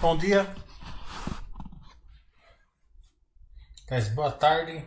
[0.00, 0.46] Bom dia.
[3.88, 4.86] Guys, boa tarde.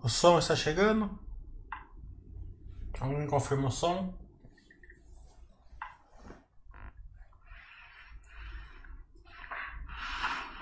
[0.00, 1.18] O som está chegando?
[3.00, 4.27] Alguém confirma o som?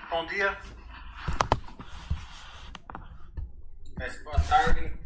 [0.09, 0.57] Bom dia.
[3.97, 4.97] Mas boa tarde.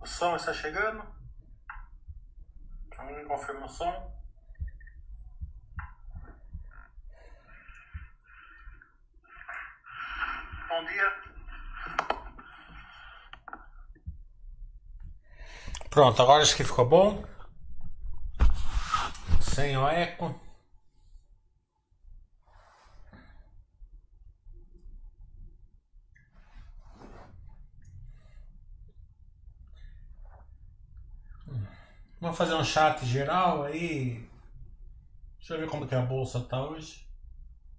[0.00, 1.02] O som está chegando?
[2.98, 4.15] Alguém confirma o som?
[10.76, 11.10] Bom dia.
[15.88, 17.24] Pronto, agora acho que ficou bom.
[19.40, 20.38] Sem o eco.
[32.20, 34.28] Vamos fazer um chat geral aí.
[35.38, 37.08] Deixa eu ver como que a bolsa tá hoje.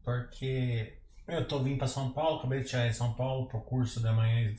[0.04, 0.97] Porque
[1.28, 4.14] eu tô vindo para São Paulo, acabei de chegar em São Paulo pro curso da
[4.14, 4.56] manhã e o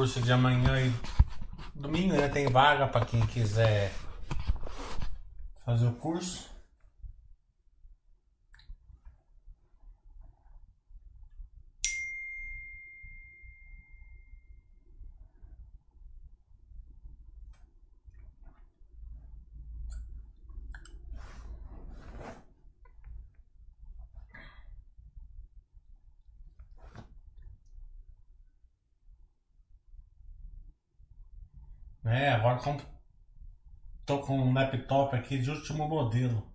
[0.00, 0.90] curso de amanhã e
[1.74, 3.92] domingo ainda tem vaga para quem quiser
[5.62, 6.49] fazer o curso.
[32.28, 32.76] Agora com-
[34.04, 36.46] tô com um laptop aqui de último modelo.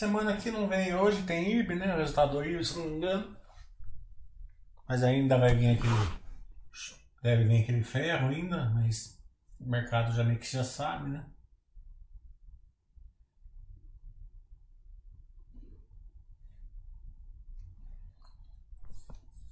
[0.00, 1.94] Semana aqui não vem hoje, tem IB, né?
[1.94, 3.36] O resultado do IB, se não me engano.
[4.88, 6.20] Mas ainda vai vir aquele.
[7.22, 9.22] Deve vir aquele ferro ainda, mas
[9.60, 11.26] o mercado já meio que já sabe, né?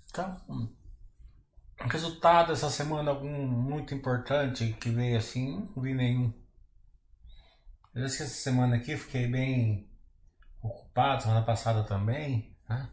[0.08, 0.74] Então,
[1.90, 6.32] resultado essa semana algum muito importante que veio assim, não vi nenhum.
[7.94, 9.88] Eu que essa semana aqui fiquei bem
[10.62, 12.90] ocupado, semana passada também, né?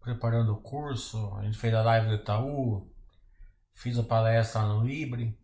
[0.00, 2.92] Preparando o curso, a gente fez a live do Itaú,
[3.74, 5.38] fiz a palestra no Libre.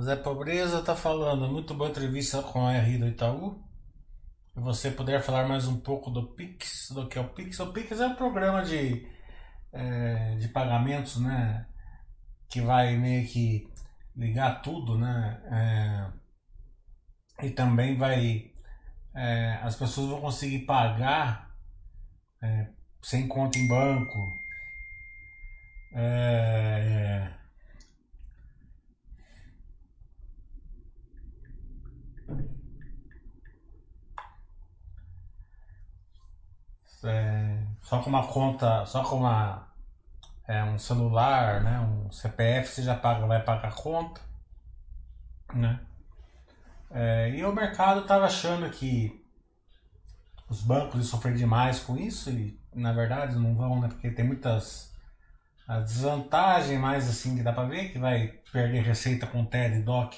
[0.00, 3.62] Zé Pobreza tá falando, muito boa entrevista com a RI do Itaú.
[4.54, 7.60] Se você puder falar mais um pouco do Pix, do que é o Pix.
[7.60, 9.06] O Pix é um programa de,
[9.72, 11.66] é, de pagamentos, né?
[12.48, 13.68] Que vai meio que
[14.16, 15.40] ligar tudo, né?
[17.40, 18.50] É, e também vai.
[19.14, 21.54] é, as pessoas vão conseguir pagar
[22.42, 22.68] é,
[23.02, 24.18] sem conta em banco.
[25.92, 27.30] É,
[37.04, 37.39] é,
[37.90, 39.66] só com uma conta, só com uma,
[40.46, 41.80] é, um celular, né?
[41.80, 44.20] Um CPF você já paga, vai pagar a conta,
[45.52, 45.80] né?
[46.92, 49.26] É, e o mercado estava achando que
[50.48, 53.88] os bancos iam sofrer demais com isso e na verdade não vão, né?
[53.88, 54.94] Porque tem muitas
[55.66, 59.82] a desvantagem mais assim que dá para ver que vai perder receita com TED e
[59.82, 60.14] DOC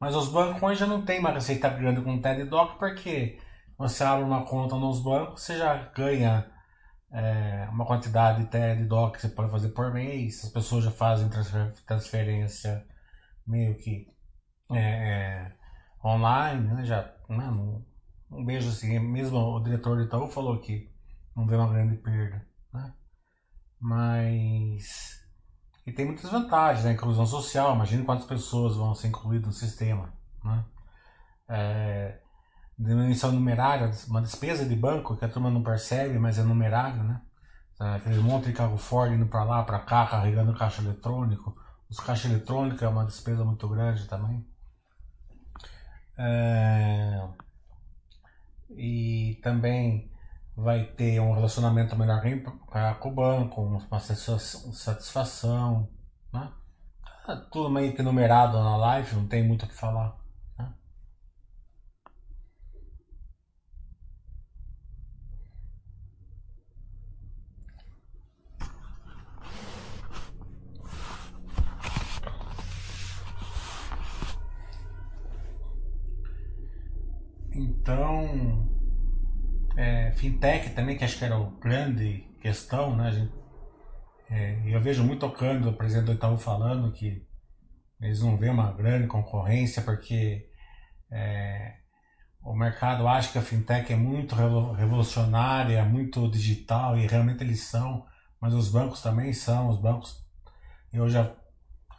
[0.00, 3.38] Mas os bancos hoje já não tem uma receita grande com TED Doc, porque
[3.76, 6.59] você abre uma conta nos bancos, você já ganha
[7.12, 10.90] é, uma quantidade de TED Doc que você pode fazer por mês, as pessoas já
[10.90, 11.28] fazem
[11.86, 12.86] transferência
[13.46, 14.06] meio que
[14.70, 15.52] é, é,
[16.04, 16.84] online, né?
[16.84, 17.48] Já, né?
[18.30, 20.88] Um beijo assim, mesmo o diretor do Itaú falou que
[21.34, 22.94] não vê uma grande perda, né?
[23.80, 25.20] Mas
[25.86, 26.92] e tem muitas vantagens, né?
[26.92, 30.12] Inclusão social, imagine quantas pessoas vão ser incluídas no sistema,
[30.44, 30.64] né?
[31.48, 32.20] É,
[32.80, 37.20] diminuição numerária, uma despesa de banco que a turma não percebe, mas é numerário, né?
[37.78, 41.56] Aquele monte de carro Ford indo para lá, para cá, carregando caixa eletrônico.
[41.88, 44.44] Os caixas eletrônicos é uma despesa muito grande também.
[46.16, 47.28] É...
[48.70, 50.10] E também
[50.56, 52.22] vai ter um relacionamento melhor
[52.98, 55.88] com o banco, uma satisfação,
[56.32, 56.52] né?
[57.26, 60.16] Tá tudo meio que numerado na live, não tem muito o que falar.
[60.58, 60.72] Né?
[77.60, 78.66] Então,
[79.76, 83.12] é, fintech também, que acho que era o grande questão, né?
[83.12, 83.32] Gente,
[84.30, 87.22] é, eu vejo muito tocando o presidente do Itaú falando que
[88.00, 90.48] eles não vêem uma grande concorrência porque
[91.12, 91.74] é,
[92.42, 98.06] o mercado acha que a fintech é muito revolucionária, muito digital e realmente eles são,
[98.40, 99.68] mas os bancos também são.
[99.68, 100.24] Os bancos,
[100.90, 101.30] eu já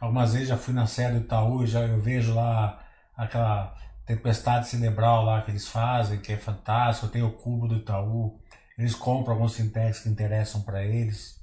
[0.00, 2.84] algumas vezes já fui na sede do Itaú já eu vejo lá
[3.16, 3.76] aquela
[4.06, 7.12] tempestade cerebral lá que eles fazem, que é fantástico.
[7.12, 8.40] Tem o cubo do Itaú.
[8.78, 11.40] Eles compram alguns fintechs que interessam para eles,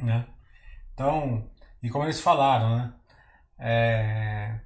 [0.00, 0.26] né?
[0.94, 1.50] Então,
[1.82, 2.94] e como eles falaram, né?
[3.58, 4.60] É,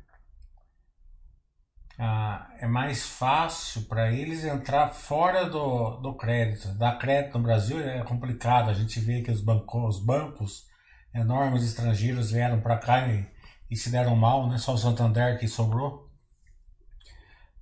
[2.61, 6.69] é mais fácil para eles entrar fora do, do crédito.
[6.75, 8.71] Dar crédito no Brasil é complicado.
[8.71, 10.67] A gente vê que os bancos, os bancos
[11.15, 13.27] enormes estrangeiros vieram para cá e,
[13.71, 14.59] e se deram mal, né?
[14.59, 16.06] Só o Santander que sobrou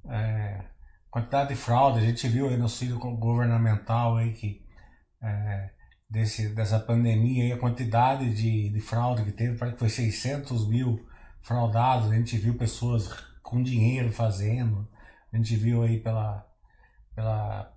[0.09, 0.65] é,
[1.11, 4.65] quantidade de fraude, a gente viu aí no auxílio governamental aí que
[5.23, 5.71] é,
[6.09, 10.69] desse, dessa pandemia aí, a quantidade de, de fraude que teve, parece que foi 600
[10.69, 11.07] mil
[11.43, 13.09] fraudados, a gente viu pessoas
[13.43, 14.89] com dinheiro fazendo,
[15.33, 16.47] a gente viu aí pela,
[17.15, 17.73] pela,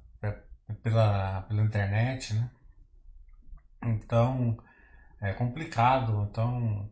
[0.83, 2.50] pela, pela internet, né?
[3.83, 4.57] Então,
[5.21, 6.89] é complicado, então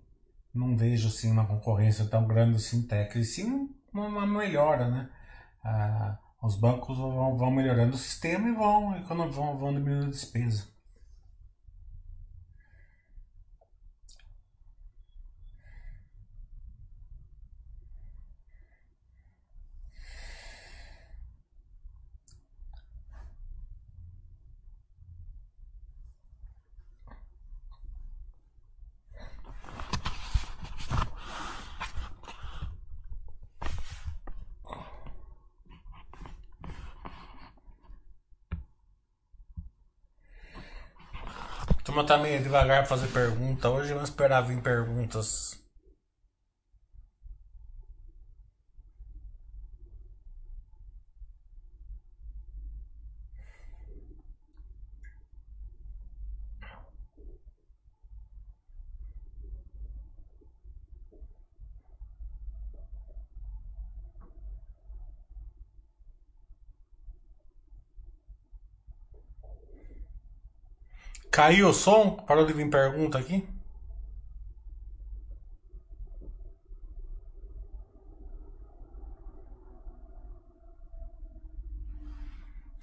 [0.54, 5.10] não vejo assim uma concorrência tão grande do Sintec, e sim uma melhora, né?
[5.66, 8.94] Ah, os bancos vão, vão, melhorando o sistema e vão,
[9.32, 10.68] vão, vão diminuindo a despesa.
[41.96, 43.70] Turma tá meio devagar pra fazer pergunta.
[43.70, 45.65] Hoje vamos esperar vir perguntas.
[71.36, 72.16] Caiu o som?
[72.16, 73.46] Parou de vir pergunta aqui?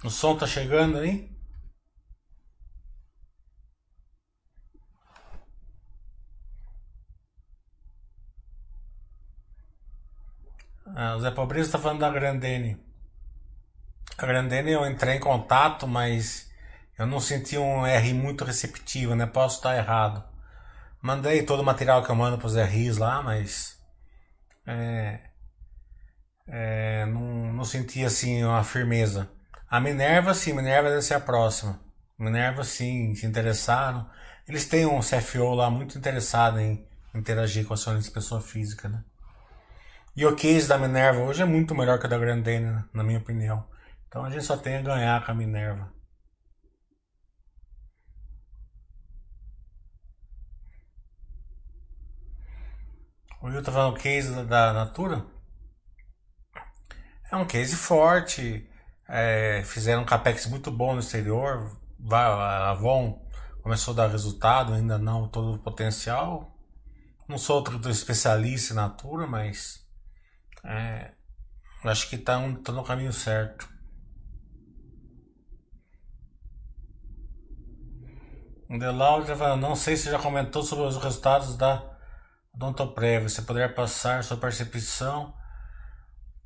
[0.03, 1.27] O som tá chegando aí?
[10.95, 12.77] Ah, o Zé Pobreza tá falando da Grandene.
[14.15, 16.52] A Grandene eu entrei em contato, mas
[16.97, 19.25] eu não senti um R muito receptivo, né?
[19.25, 20.23] Posso estar errado.
[21.01, 23.77] Mandei todo o material que eu mando para os RIs lá, mas.
[24.65, 25.19] É,
[26.47, 29.29] é, não, não senti assim uma firmeza.
[29.69, 31.79] A Minerva, sim, Minerva deve ser a próxima.
[32.17, 34.07] Minerva, sim, se interessaram.
[34.47, 39.03] Eles têm um CFO lá muito interessado em interagir com ações de pessoa física, né?
[40.15, 43.17] E o case da Minerva hoje é muito melhor que o da Grandene, na minha
[43.17, 43.65] opinião.
[44.07, 45.91] Então a gente só tem a ganhar com a Minerva.
[53.43, 55.25] O Will tá falando o case da Natura?
[57.29, 58.65] é um case forte.
[59.05, 61.77] É, fizeram um capex muito bom no exterior.
[62.09, 63.21] A Avon
[63.61, 66.57] começou a dar resultado, ainda não todo o potencial.
[67.27, 69.85] Não sou outro especialista em Natura, mas
[70.63, 71.11] é,
[71.83, 73.67] acho que está tá no caminho certo.
[78.69, 81.92] O Delaude não sei se já comentou sobre os resultados da
[82.53, 83.23] Odontoprev.
[83.27, 85.33] Você poderia passar sua percepção.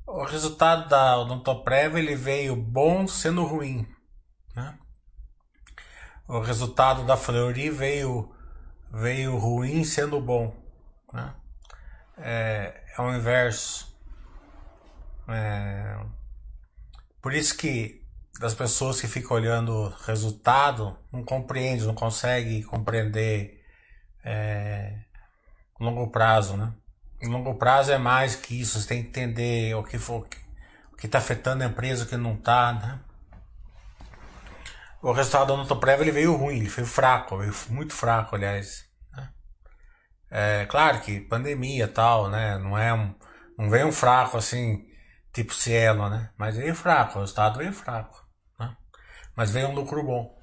[0.06, 3.86] O resultado da Odontoprev ele veio bom sendo ruim.
[4.54, 4.78] Né?
[6.26, 8.34] O resultado da Fleury veio,
[8.90, 10.56] veio ruim sendo bom.
[11.12, 11.34] Né?
[12.16, 13.96] É, é o inverso.
[15.28, 16.00] É,
[17.20, 18.02] por isso que
[18.40, 23.62] das pessoas que ficam olhando resultado não compreende, não consegue compreender
[24.24, 25.00] é,
[25.78, 26.72] longo prazo, né?
[27.22, 30.26] longo prazo é mais que isso, você tem que entender o que for,
[30.92, 33.00] o que está afetando a empresa, o que não está, né?
[35.00, 38.84] O resultado do Notoprev ele veio ruim, ele veio fraco, veio muito fraco, aliás.
[39.12, 39.28] Né?
[40.30, 42.58] É claro que pandemia tal, né?
[42.58, 43.14] Não é um,
[43.56, 44.84] não veio um fraco assim,
[45.32, 46.30] tipo Cielo, né?
[46.36, 48.26] Mas veio fraco, o resultado veio fraco,
[48.58, 48.76] né?
[49.36, 50.36] Mas veio um lucro bom.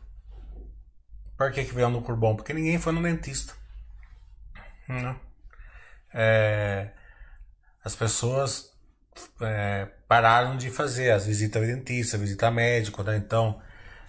[1.38, 2.36] Por que, que veio um lucro bom?
[2.36, 3.54] Porque ninguém foi no dentista.
[4.88, 5.16] Né?
[6.16, 6.92] é,
[7.84, 8.74] as pessoas
[9.42, 13.18] é, pararam de fazer as visitas ao dentista, visita médico, né?
[13.18, 13.62] Então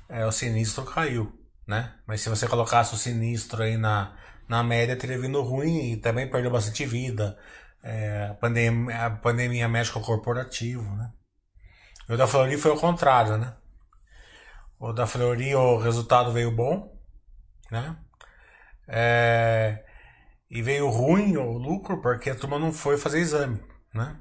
[0.08, 1.94] é, o sinistro caiu, né?
[2.06, 4.16] Mas se você colocasse o sinistro aí na,
[4.48, 7.36] na média, teria vindo ruim e também perdeu bastante vida.
[7.82, 11.12] É, a, pandemia, a pandemia médica corporativo, né?
[12.08, 13.54] E o da Flori foi o contrário, né?
[14.78, 16.96] O da Flori o resultado veio bom,
[17.70, 17.96] né?
[18.88, 19.85] É,
[20.56, 23.60] e veio ruim o lucro porque a turma não foi fazer exame,
[23.92, 24.18] né?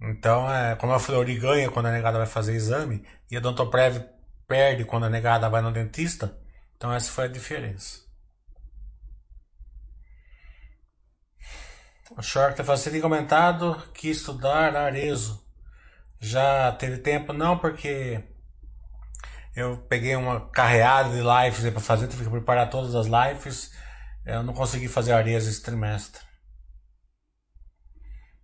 [0.00, 4.02] Então, é, como a Fleury ganha quando a negada vai fazer exame e a Dontoprev
[4.48, 6.36] perde quando a negada vai no dentista,
[6.76, 8.00] então essa foi a diferença.
[12.16, 15.40] O Short tá tem comentado que estudar Arezo
[16.18, 17.32] já teve tempo?
[17.32, 18.24] Não, porque
[19.54, 23.70] eu peguei uma carreada de lives para fazer, tive que preparar todas as lives
[24.24, 26.22] eu não consegui fazer areias esse trimestre.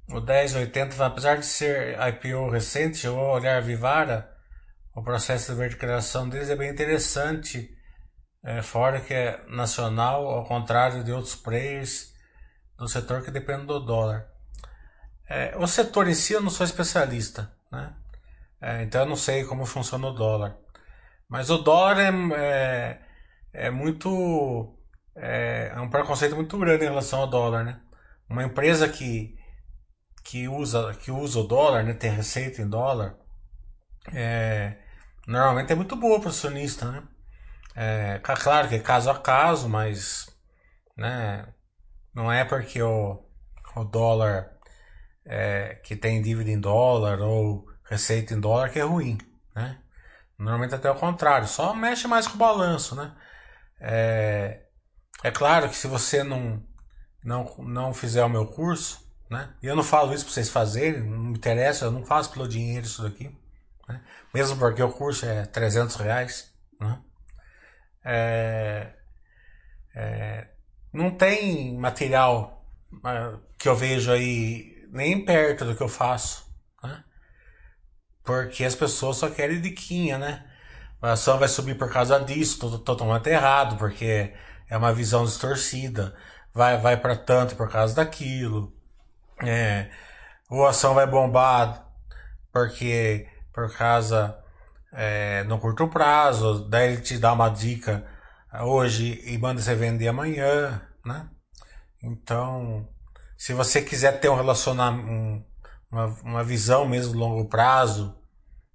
[0.08, 4.34] O 1080, apesar de ser IPO recente, chegou a olhar Vivara.
[4.94, 7.70] O processo de verticalização deles é bem interessante,
[8.42, 12.12] é, fora que é nacional, ao contrário de outros players
[12.76, 14.26] do setor que dependem do dólar.
[15.28, 17.94] É, o setor em si eu não sou especialista, né?
[18.60, 20.56] É, então eu não sei como funciona o dólar.
[21.28, 24.74] Mas o dólar é, é, é muito
[25.20, 27.80] é, é um preconceito muito grande em relação ao dólar, né?
[28.28, 29.36] Uma empresa que,
[30.24, 33.16] que, usa, que usa o dólar, né, tem receita em dólar,
[34.12, 34.76] é,
[35.26, 37.02] normalmente é muito boa para o acionista, né?
[37.74, 40.28] É, claro que é caso a caso, mas
[40.96, 41.46] né,
[42.14, 43.24] não é porque o,
[43.76, 44.50] o dólar
[45.24, 49.18] é, que tem dívida em dólar ou receita em dólar que é ruim,
[49.54, 49.78] né?
[50.38, 53.14] Normalmente até o contrário, só mexe mais com o balanço, né?
[53.80, 54.67] É,
[55.22, 56.62] é claro que se você não,
[57.24, 59.50] não, não fizer o meu curso, né?
[59.62, 62.48] E eu não falo isso para vocês fazerem, não me interessa, eu não faço pelo
[62.48, 63.30] dinheiro isso daqui.
[63.88, 64.00] Né?
[64.32, 66.52] Mesmo porque o curso é 300 reais.
[66.80, 66.98] Né?
[68.04, 68.92] É,
[69.94, 70.48] é,
[70.92, 72.64] não tem material
[73.04, 76.46] ah, que eu vejo aí nem perto do que eu faço.
[76.82, 77.04] Né?
[78.24, 80.44] Porque as pessoas só querem diquinha, né?
[81.00, 84.34] A ação vai subir por causa disso, totalmente errado, porque
[84.70, 86.14] é uma visão distorcida,
[86.52, 88.72] vai, vai para tanto por causa daquilo,
[89.42, 89.90] é,
[90.50, 91.86] o ação vai bombar
[92.52, 94.38] porque por causa
[94.92, 98.06] é, no curto prazo, daí ele te dá uma dica
[98.62, 101.28] hoje e manda você vender amanhã, né?
[102.02, 102.88] Então,
[103.36, 105.44] se você quiser ter um relacionamento,
[105.90, 108.16] uma, uma visão mesmo longo prazo,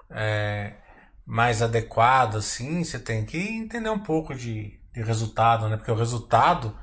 [0.09, 0.75] é,
[1.25, 5.77] mais adequada, assim, você tem que entender um pouco de de resultado, né?
[5.77, 6.77] Porque o resultado,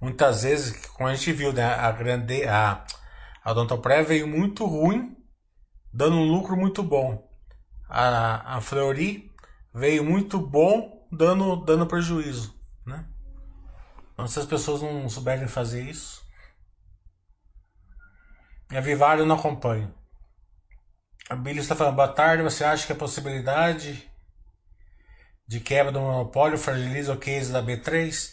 [0.00, 1.64] muitas vezes, como a gente viu, né?
[1.64, 2.84] A grande, a,
[3.42, 5.16] a Odontoprev veio muito ruim,
[5.92, 7.30] dando um lucro muito bom.
[7.88, 9.32] A, a Fleury
[9.72, 13.06] veio muito bom, dando, dando prejuízo, né?
[14.12, 16.24] Então, se as pessoas não souberem fazer isso,
[18.70, 19.94] a Vivara eu não acompanho.
[21.28, 24.08] A Billy está falando, boa tarde, você acha que a possibilidade
[25.46, 28.32] de quebra do monopólio fragiliza o case da B3?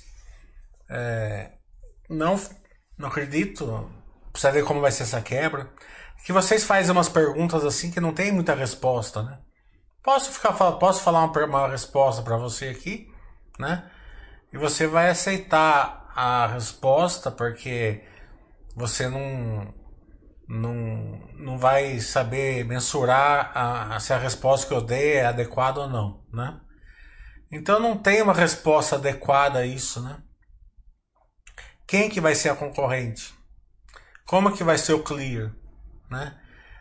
[0.90, 1.52] É,
[2.10, 2.40] não,
[2.98, 3.90] não acredito.
[4.32, 5.70] Precisa ver como vai ser essa quebra.
[6.26, 9.40] que vocês fazem umas perguntas assim que não tem muita resposta, né?
[10.04, 13.08] Posso ficar posso falar uma, uma resposta para você aqui,
[13.60, 13.90] né?
[14.52, 18.04] E você vai aceitar a resposta porque
[18.76, 19.74] você não
[20.48, 25.90] não, não vai saber mensurar a, se a resposta que eu dei é adequada ou
[25.90, 26.60] não, né?
[27.52, 30.18] Então não tem uma resposta adequada a isso, né?
[31.86, 33.34] Quem que vai ser a concorrente?
[34.26, 35.52] Como que vai ser o clear,
[36.10, 36.38] né?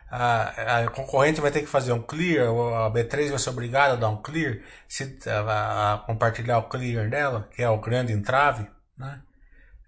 [0.09, 3.97] A, a concorrente vai ter que fazer um clear, a B3 vai ser obrigada a
[3.97, 8.67] dar um clear, se, a, a compartilhar o clear dela, que é o grande entrave,
[8.97, 9.21] né?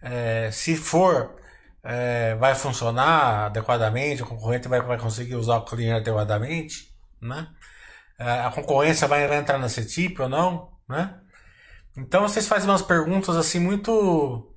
[0.01, 1.35] É, se for
[1.83, 7.47] é, vai funcionar adequadamente, a concorrente vai, vai conseguir usar o clean adequadamente, né?
[8.17, 11.19] É, a concorrência vai, vai entrar nesse tipo ou não, né?
[11.95, 14.53] Então vocês fazem umas perguntas assim muito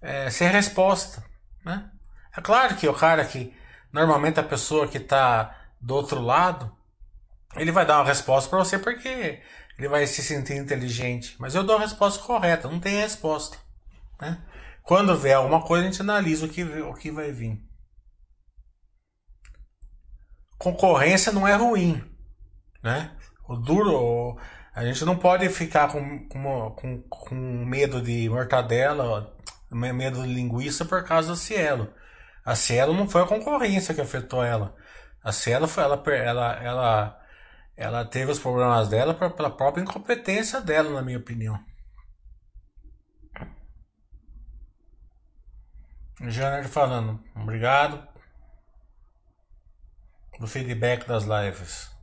[0.00, 1.24] é, sem resposta,
[1.64, 1.90] né?
[2.36, 3.54] É claro que o cara que
[3.92, 6.76] normalmente a pessoa que está do outro lado
[7.56, 9.42] ele vai dar uma resposta para você porque
[9.78, 13.56] ele vai se sentir inteligente, mas eu dou a resposta correta, não tem resposta,
[14.20, 14.42] né?
[14.82, 17.62] Quando vier alguma coisa, a gente analisa o que, o que vai vir.
[20.56, 22.02] Concorrência não é ruim,
[22.82, 23.14] né?
[23.46, 24.38] O duro,
[24.78, 29.36] a gente não pode ficar com, com, com, com medo de mortadela,
[29.72, 31.92] medo de linguiça por causa da Cielo.
[32.44, 34.76] A Cielo não foi a concorrência que afetou ela.
[35.20, 37.20] A Cielo foi ela, ela, ela,
[37.76, 41.58] ela teve os problemas dela pela própria incompetência dela, na minha opinião.
[46.20, 48.06] Janer falando, obrigado
[50.30, 51.97] pelo feedback das lives.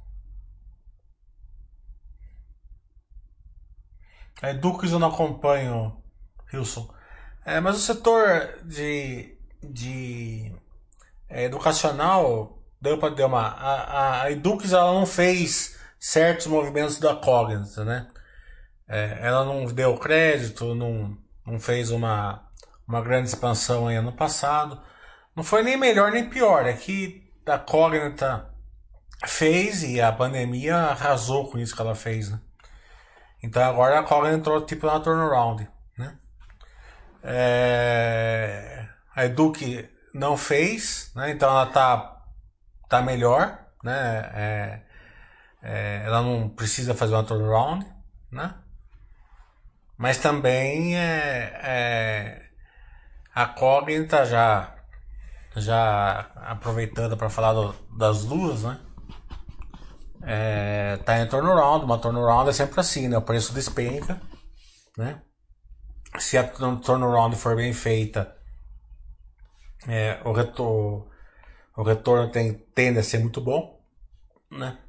[4.46, 5.98] A Eduques eu não acompanho,
[6.54, 6.88] Wilson.
[7.44, 10.54] É, mas o setor de, de
[11.28, 13.42] é, educacional deu para dar uma.
[13.42, 18.08] A, a Eduques ela não fez certos movimentos da Cognita, né?
[18.88, 22.48] É, ela não deu crédito, não, não fez uma
[22.88, 24.80] uma grande expansão aí ano passado.
[25.36, 28.48] Não foi nem melhor nem pior, é que a Cognita
[29.26, 32.40] fez e a pandemia arrasou com isso que ela fez, né?
[33.46, 36.18] Então agora a Cognita entrou tipo na turnaround, né?
[37.24, 38.88] É...
[39.16, 41.30] A Eduque não fez, né?
[41.30, 42.24] Então ela tá,
[42.90, 44.32] tá melhor, né?
[44.34, 44.82] É...
[45.62, 46.04] É...
[46.06, 47.86] Ela não precisa fazer uma turnaround,
[48.32, 48.56] né?
[49.96, 52.46] Mas também é, é
[53.34, 54.76] a Cognita já,
[55.56, 58.80] já aproveitando para falar do, das duas, né?
[60.28, 63.16] É, tá em turnaround, uma turnaround é sempre assim, né?
[63.16, 64.20] O preço despenca,
[64.98, 65.22] né?
[66.18, 68.36] Se a turnaround for bem feita,
[69.88, 71.08] é, o, retorno,
[71.78, 73.80] o retorno tem, tende a ser muito bom,
[74.50, 74.80] né?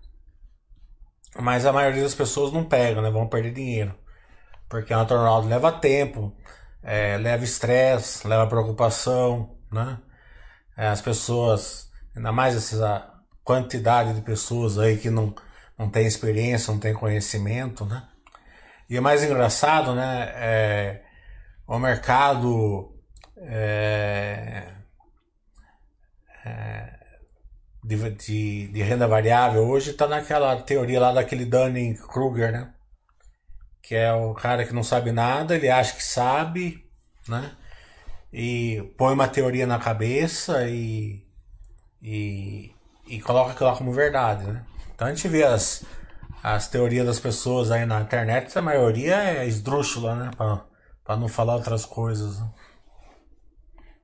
[1.39, 3.11] Mas a maioria das pessoas não pega, né?
[3.11, 3.95] Vão perder dinheiro.
[4.71, 6.35] Porque uma turnaround leva tempo,
[6.83, 9.99] é, leva estresse, leva preocupação, né?
[10.77, 13.16] É, as pessoas, ainda mais essa
[13.47, 15.35] quantidade de pessoas aí que não,
[15.79, 18.07] não tem experiência, não tem conhecimento, né?
[18.91, 20.33] E o mais engraçado, né?
[20.35, 21.03] É,
[21.67, 22.95] o mercado
[23.39, 24.75] é,
[26.45, 26.99] é,
[27.85, 32.73] de, de, de, renda variável hoje está naquela teoria lá daquele Dunning-Kruger, né?
[33.87, 36.85] que é o cara que não sabe nada, ele acha que sabe,
[37.29, 37.53] né?
[38.33, 41.25] E põe uma teoria na cabeça e,
[42.03, 42.75] e,
[43.07, 44.63] e coloca aquilo lá como verdade, né?
[44.95, 45.85] Então a gente vê as,
[46.43, 50.31] as teorias das pessoas aí na internet, a maioria é esdrúxula, né?
[50.37, 52.41] Para não falar outras coisas.
[52.41, 52.49] Né?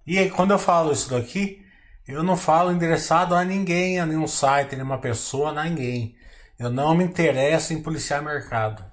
[0.06, 1.64] E aí, quando eu falo isso daqui,
[2.06, 6.16] eu não falo endereçado a ninguém, a nenhum site, nenhuma pessoa, a ninguém.
[6.58, 8.84] Eu não me interesso em policiar mercado.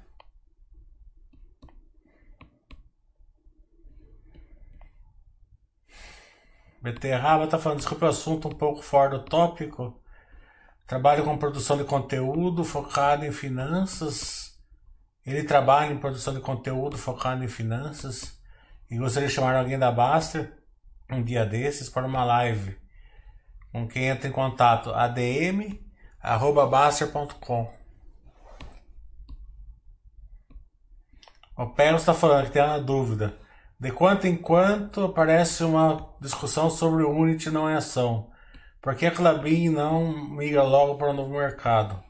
[6.82, 10.02] Beterraba tá falando, desculpa o assunto um pouco fora do tópico.
[10.88, 14.58] Trabalho com produção de conteúdo focado em finanças.
[15.26, 18.40] Ele trabalha em produção de conteúdo focado em finanças.
[18.90, 20.58] E gostaria de chamar alguém da Baster
[21.12, 22.78] um dia desses para uma live.
[23.72, 27.80] Com quem entra em contato adm@baster.com.
[31.58, 33.38] O Pelos está falando que tem uma dúvida.
[33.80, 38.30] De quanto em quanto aparece uma discussão sobre o Unity não é ação.
[38.82, 42.02] Por que a Clabin não migra logo para o novo mercado?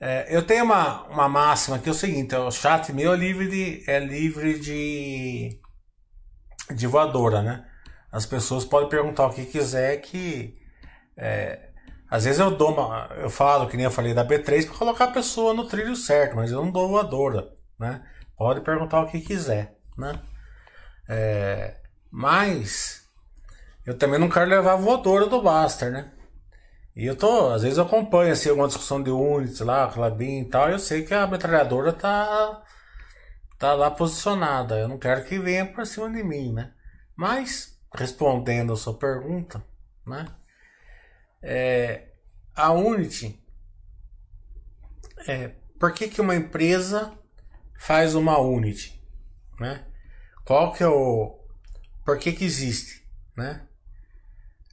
[0.00, 3.48] É, eu tenho uma, uma máxima que é o seguinte: o chat meu é livre
[3.48, 5.60] de, é livre de,
[6.74, 7.66] de voadora, né?
[8.12, 10.58] As pessoas podem perguntar o que quiser que
[11.16, 11.70] É,
[12.10, 15.04] às vezes eu dou uma, eu falo, que nem eu falei da B3, para colocar
[15.06, 18.02] a pessoa no trilho certo, mas eu não dou voadora, né?
[18.36, 20.20] Pode perguntar o que quiser, né?
[21.12, 21.74] É,
[22.08, 23.04] mas
[23.84, 26.12] eu também não quero levar a voadora do Baster, né?
[26.94, 30.44] E eu tô, às vezes eu acompanho assim alguma discussão de Unity lá, Clabin e
[30.48, 32.62] tal, e eu sei que a metralhadora tá
[33.58, 34.78] tá lá posicionada.
[34.78, 36.72] Eu não quero que venha por cima de mim, né?
[37.16, 39.64] Mas respondendo a sua pergunta,
[40.06, 40.28] né?
[41.42, 42.08] É,
[42.54, 43.42] a Unity,
[45.26, 47.12] é, por que, que uma empresa
[47.76, 49.02] faz uma Unity?
[49.58, 49.84] Né?
[50.50, 51.38] Qual que é o.
[52.04, 53.06] Por que, que existe?
[53.36, 53.68] Né?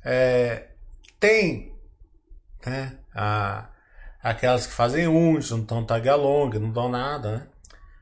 [0.04, 0.70] É,
[1.20, 1.72] tem
[2.66, 3.70] né, a,
[4.20, 7.38] aquelas que fazem Unity, não dão tag along, não dão nada.
[7.38, 7.48] Né?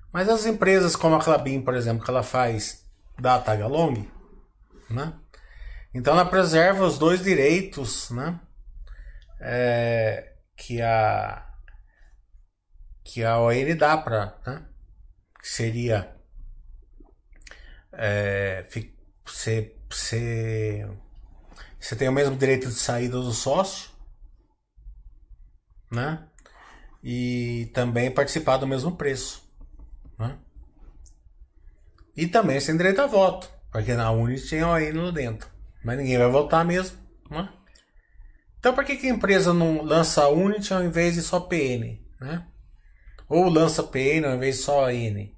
[0.09, 2.85] Mas as empresas como a Clabin, por exemplo, que ela faz
[3.19, 4.09] da tag along,
[4.89, 5.11] né?
[5.93, 8.39] então ela preserva os dois direitos né?
[9.41, 11.45] é, que a
[13.03, 14.65] que a ON dá para, né?
[15.43, 16.14] seria
[17.97, 18.65] é,
[19.25, 20.87] você, você,
[21.79, 23.89] você tem o mesmo direito de saída do sócio,
[25.91, 26.27] né?
[27.03, 29.43] E também participar do mesmo preço,
[30.17, 30.37] né?
[32.15, 35.49] E também sem direito a voto, porque na Unity tem ON lá dentro,
[35.83, 36.97] mas ninguém vai votar mesmo,
[37.29, 37.49] né?
[38.59, 41.99] Então por que, que a empresa não lança Unity ao invés de só PN?
[42.19, 42.47] Né?
[43.29, 45.34] Ou lança PN ao invés de só N?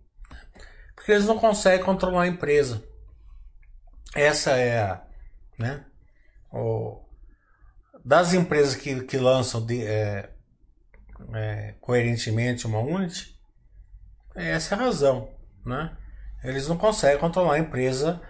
[1.07, 2.83] Porque eles não conseguem controlar a empresa.
[4.13, 5.01] Essa é a.
[5.57, 5.85] Né?
[6.51, 7.01] O,
[8.03, 10.29] das empresas que, que lançam de, é,
[11.33, 13.39] é, coerentemente uma Unity,
[14.35, 15.29] essa é a razão.
[15.65, 15.95] Né?
[16.43, 18.21] Eles não conseguem controlar a empresa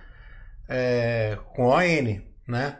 [0.69, 2.21] é, com ON.
[2.47, 2.77] Né?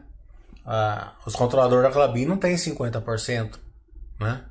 [0.64, 3.58] ah, os controladores da Clabin não tem 50%
[4.20, 4.46] né?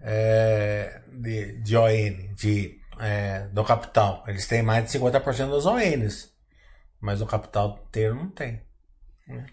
[0.00, 4.24] É, de, de ON, de, é, do capital.
[4.26, 6.32] Eles têm mais de 50% das ONs,
[7.00, 8.62] mas o capital inteiro não tem.
[9.26, 9.46] Né?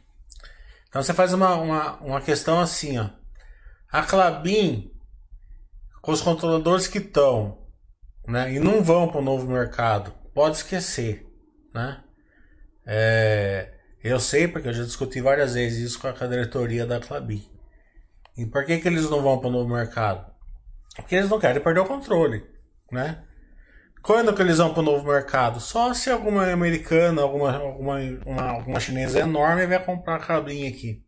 [0.88, 3.10] Então você faz uma, uma, uma questão assim, ó.
[3.92, 4.92] A Clabin,
[6.02, 7.58] com os controladores que estão,
[8.28, 11.28] né, e não vão para o novo mercado, pode esquecer,
[11.74, 12.04] né?
[12.86, 13.74] É,
[14.04, 17.50] eu sei porque eu já discuti várias vezes isso com a diretoria da Clabi.
[18.38, 20.32] E por que, que eles não vão para o novo mercado?
[20.96, 22.46] Porque eles não querem perder o controle,
[22.92, 23.24] né?
[24.02, 25.60] Quando que eles vão para o novo mercado?
[25.60, 31.04] Só se alguma americana, alguma, alguma, uma, alguma chinesa enorme vai comprar a cabrinha aqui.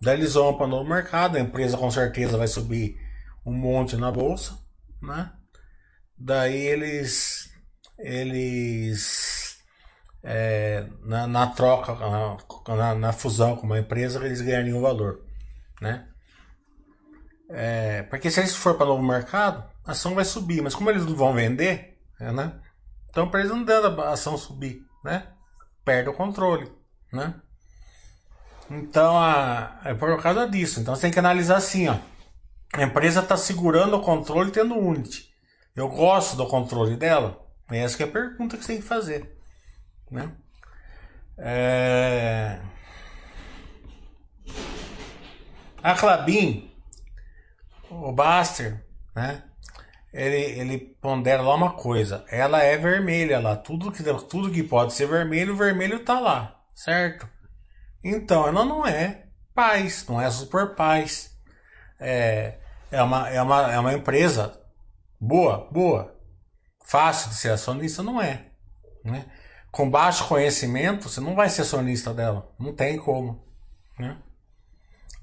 [0.00, 2.96] Daí eles vão para o novo mercado, a empresa com certeza vai subir
[3.44, 4.58] um monte na bolsa,
[5.02, 5.32] né?
[6.16, 7.50] Daí eles
[7.98, 9.58] eles
[10.22, 11.94] é, na, na, troca,
[12.74, 15.24] na, na, fusão com uma empresa, eles ganhariam valor.
[15.80, 16.06] Né?
[17.50, 21.04] É, porque se eles for para novo mercado, a ação vai subir, mas como eles
[21.04, 21.87] não vão vender, é,
[22.18, 22.60] né?
[23.08, 25.28] então para eles não dando a ação subir, né?
[25.84, 26.70] perde o controle.
[27.12, 27.34] Né?
[28.70, 30.80] Então a, é por causa disso.
[30.80, 31.96] Então você tem que analisar assim: ó,
[32.74, 35.28] a empresa está segurando o controle tendo Unity.
[35.74, 37.40] Eu gosto do controle dela?
[37.70, 39.38] Essa é a pergunta que você tem que fazer.
[40.10, 40.30] Né?
[41.38, 42.60] É...
[45.82, 46.70] A Clabin,
[47.88, 49.44] o Baster, né?
[50.12, 52.24] Ele, ele pondera lá uma coisa.
[52.30, 53.56] Ela é vermelha lá.
[53.56, 56.60] Tudo que, tudo que pode ser vermelho, vermelho tá lá.
[56.74, 57.28] Certo?
[58.02, 61.36] Então, ela não é paz, não é super paz.
[62.00, 62.58] É,
[62.90, 64.58] é, uma, é, uma, é uma empresa
[65.20, 66.16] boa, boa.
[66.86, 68.46] Fácil de ser acionista, não é.
[69.04, 69.26] Né?
[69.70, 72.50] com baixo conhecimento, você não vai ser acionista dela.
[72.58, 73.44] Não tem como.
[73.98, 74.16] Né?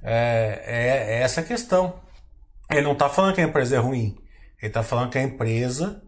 [0.03, 2.01] É, é, é essa a questão.
[2.69, 4.17] Ele não está falando que a empresa é ruim.
[4.59, 6.01] Ele está falando que a empresa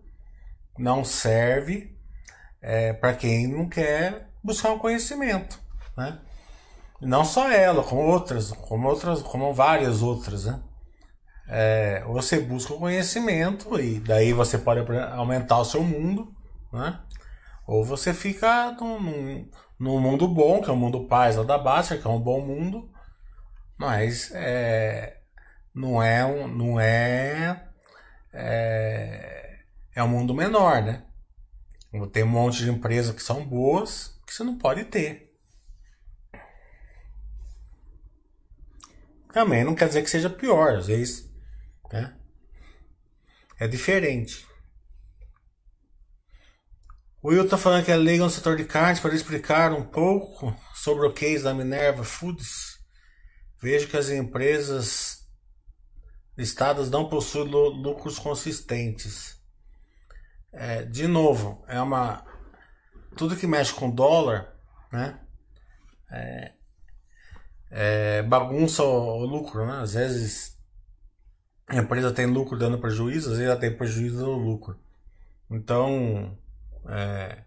[0.78, 1.96] não serve
[2.62, 5.60] é, para quem não quer buscar um conhecimento.
[5.96, 6.20] Né?
[7.02, 10.46] Não só ela, como outras, como outras, como várias outras.
[10.46, 10.60] Né?
[11.50, 14.82] É, você busca o conhecimento e daí você pode
[15.14, 16.34] aumentar o seu mundo.
[16.72, 17.00] Né?
[17.68, 21.58] Ou você fica num, num, num mundo bom, que é o mundo paz lá da
[21.58, 22.90] Baixa, que é um bom mundo,
[23.78, 25.18] mas é,
[25.76, 27.67] não é não é,
[28.38, 29.60] é,
[29.95, 31.04] é um mundo menor, né?
[32.12, 35.34] Tem um monte de empresas que são boas que você não pode ter.
[39.34, 41.30] Também não quer dizer que seja pior, às vezes,
[41.91, 42.15] né?
[43.60, 44.45] É diferente.
[47.21, 50.56] O Will está falando que é leigo no setor de carnes para explicar um pouco
[50.76, 52.78] sobre o case da Minerva Foods.
[53.60, 55.17] vejo que as empresas
[56.38, 59.38] listadas não possuem lucros consistentes.
[60.54, 62.23] É, de novo, é uma
[63.17, 64.54] tudo que mexe com dólar,
[64.91, 65.19] né?
[66.10, 66.52] É,
[67.69, 69.82] é, bagunça o, o, lucro, né?
[69.82, 70.58] Às vezes
[71.67, 74.80] a empresa tem lucro dando prejuízo, às vezes ela tem prejuízo dando lucro.
[75.50, 76.38] Então,
[76.88, 77.39] é,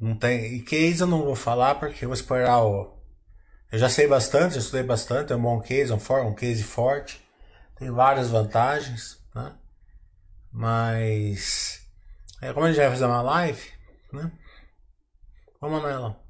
[0.00, 0.54] não tem.
[0.54, 2.96] E case eu não vou falar porque eu vou esperar o.
[3.70, 6.62] Eu já sei bastante, já estudei bastante, é um bom case, um, for, um case
[6.62, 7.20] forte,
[7.76, 9.54] tem várias vantagens, né?
[10.50, 11.86] Mas.
[12.40, 13.70] É, como a gente vai fazer uma live,
[14.12, 14.32] né?
[15.60, 16.20] Vamos nela.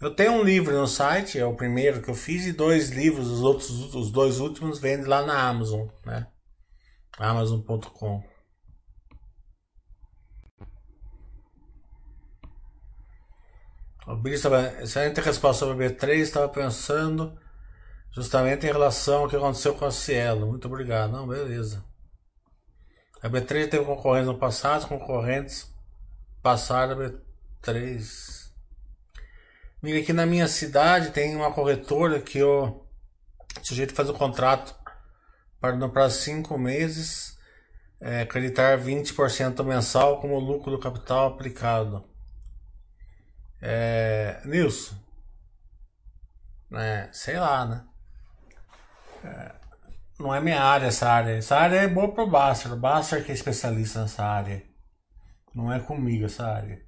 [0.00, 3.28] Eu tenho um livro no site, é o primeiro que eu fiz, e dois livros,
[3.28, 6.26] os outros, os dois últimos vendem lá na Amazon, né?
[7.18, 8.22] Amazon.com.
[14.06, 14.82] O Billy estava.
[14.82, 17.38] Excelente resposta sobre a B3, estava pensando
[18.12, 20.46] justamente em relação ao que aconteceu com a Cielo.
[20.46, 21.12] Muito obrigado.
[21.12, 21.84] Não, beleza.
[23.22, 25.72] A B3 teve concorrentes no passado, concorrentes
[26.42, 27.10] passaram a
[27.62, 28.50] B3.
[29.82, 32.82] Amiga, aqui na minha cidade tem uma corretora que o
[33.62, 34.74] sujeito faz o contrato
[35.60, 37.38] para de cinco meses
[38.00, 42.04] é, acreditar 20% mensal como lucro do capital aplicado.
[43.60, 44.96] É, Nilson,
[46.72, 47.89] é, sei lá, né?
[49.24, 49.52] É,
[50.18, 51.36] não é minha área essa área.
[51.36, 52.72] Essa área é boa pro Baster.
[52.72, 54.62] O Baster que é especialista nessa área.
[55.54, 56.80] Não é comigo essa área.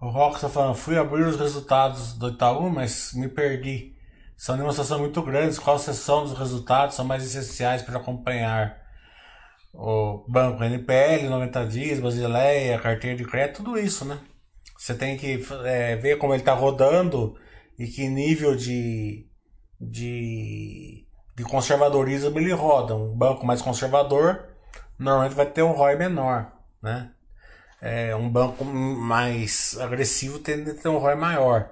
[0.00, 3.94] O Rock está falando, fui abrir os resultados do Itaú, mas me perdi.
[4.36, 5.58] São demonstrações muito grandes.
[5.58, 8.82] Qual seção dos resultados são mais essenciais para acompanhar?
[9.72, 14.20] O banco NPL, 90 dias, Basileia, carteira de crédito, tudo isso, né?
[14.78, 17.36] Você tem que é, ver como ele está rodando
[17.78, 19.26] e que nível de,
[19.80, 21.06] de,
[21.36, 22.94] de conservadorismo ele roda.
[22.94, 24.48] Um banco mais conservador
[24.98, 27.14] normalmente vai ter um ROI menor, né?
[27.84, 31.70] é, um banco mais agressivo tende a ter um ROI maior.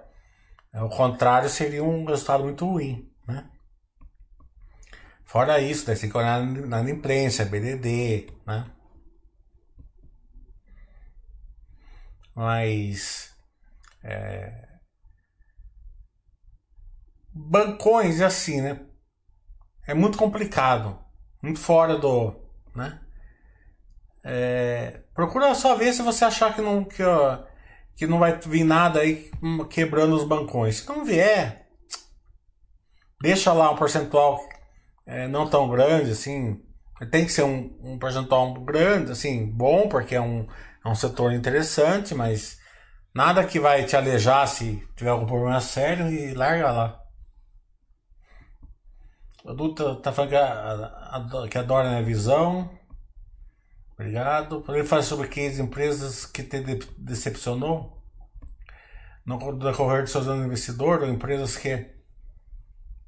[0.74, 3.10] O contrário seria um resultado muito ruim.
[3.26, 3.48] Né?
[5.24, 8.66] Fora isso, tem que olhar na imprensa, BDD, né?
[12.34, 13.34] Mas
[14.04, 14.68] é,
[17.35, 18.81] bancões é assim, né?
[19.87, 20.99] É muito complicado,
[21.42, 22.35] muito fora do,
[22.75, 23.01] né?
[24.25, 27.42] É, procura só ver se você achar que não, que, ó,
[27.97, 29.31] que não vai vir nada aí
[29.71, 30.77] quebrando os bancões.
[30.77, 31.66] Se não vier,
[33.21, 34.40] deixa lá um percentual
[35.07, 36.62] é, não tão grande, assim.
[37.11, 40.47] Tem que ser um, um percentual grande, assim, bom, porque é um,
[40.85, 42.59] é um setor interessante, mas
[43.12, 47.01] nada que vai te alejar se tiver algum problema sério e larga lá.
[49.44, 52.70] O adulto tá falando que, a, a, que adora a minha visão.
[53.94, 54.61] Obrigado.
[54.61, 56.61] Poderia falar sobre 15 empresas que te
[56.96, 58.00] decepcionou
[59.26, 61.90] no decorrer de seus anos de investidor ou empresas que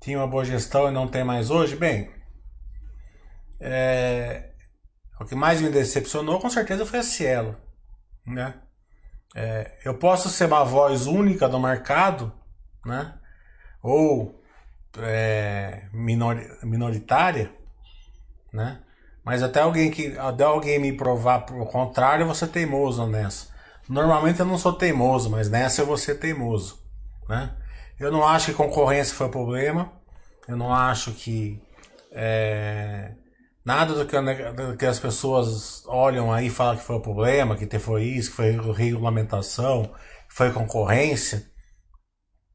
[0.01, 1.77] tinham uma boa gestão e não tem mais hoje?
[1.77, 2.11] Bem,
[3.61, 4.51] é,
[5.20, 7.57] o que mais me decepcionou com certeza foi a Cielo.
[8.27, 8.55] Né?
[9.37, 12.33] É, eu posso ser uma voz única do mercado,
[12.85, 13.18] né?
[13.83, 14.43] ou
[14.98, 17.50] é, minor, minoritária,
[18.52, 18.80] né?
[19.24, 23.48] Mas até alguém que até alguém me provar o contrário, você teimoso nessa.
[23.88, 26.83] Normalmente eu não sou teimoso, mas nessa eu vou ser teimoso,
[27.28, 27.54] né?
[27.98, 29.92] Eu não acho que concorrência foi problema.
[30.46, 31.62] Eu não acho que
[32.12, 33.12] é,
[33.64, 37.57] nada do que, do que, as pessoas olham aí e falam que foi o problema,
[37.57, 39.85] que foi isso, que foi regulamentação,
[40.28, 41.50] que foi concorrência.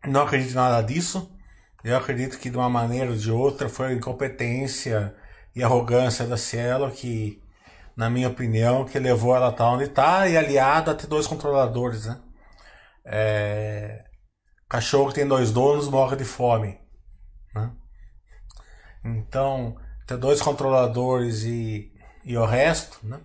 [0.05, 1.35] Não acredito em nada disso.
[1.83, 5.15] Eu acredito que de uma maneira ou de outra foi incompetência
[5.55, 7.41] e arrogância da Cielo que,
[7.95, 12.05] na minha opinião, que levou ela a onde está e aliado a ter dois controladores,
[12.05, 12.19] né?
[13.05, 14.05] É...
[14.67, 16.79] Cachorro que tem dois donos morre de fome,
[17.55, 17.71] né?
[19.03, 21.91] Então, ter dois controladores e,
[22.23, 23.19] e o resto, né?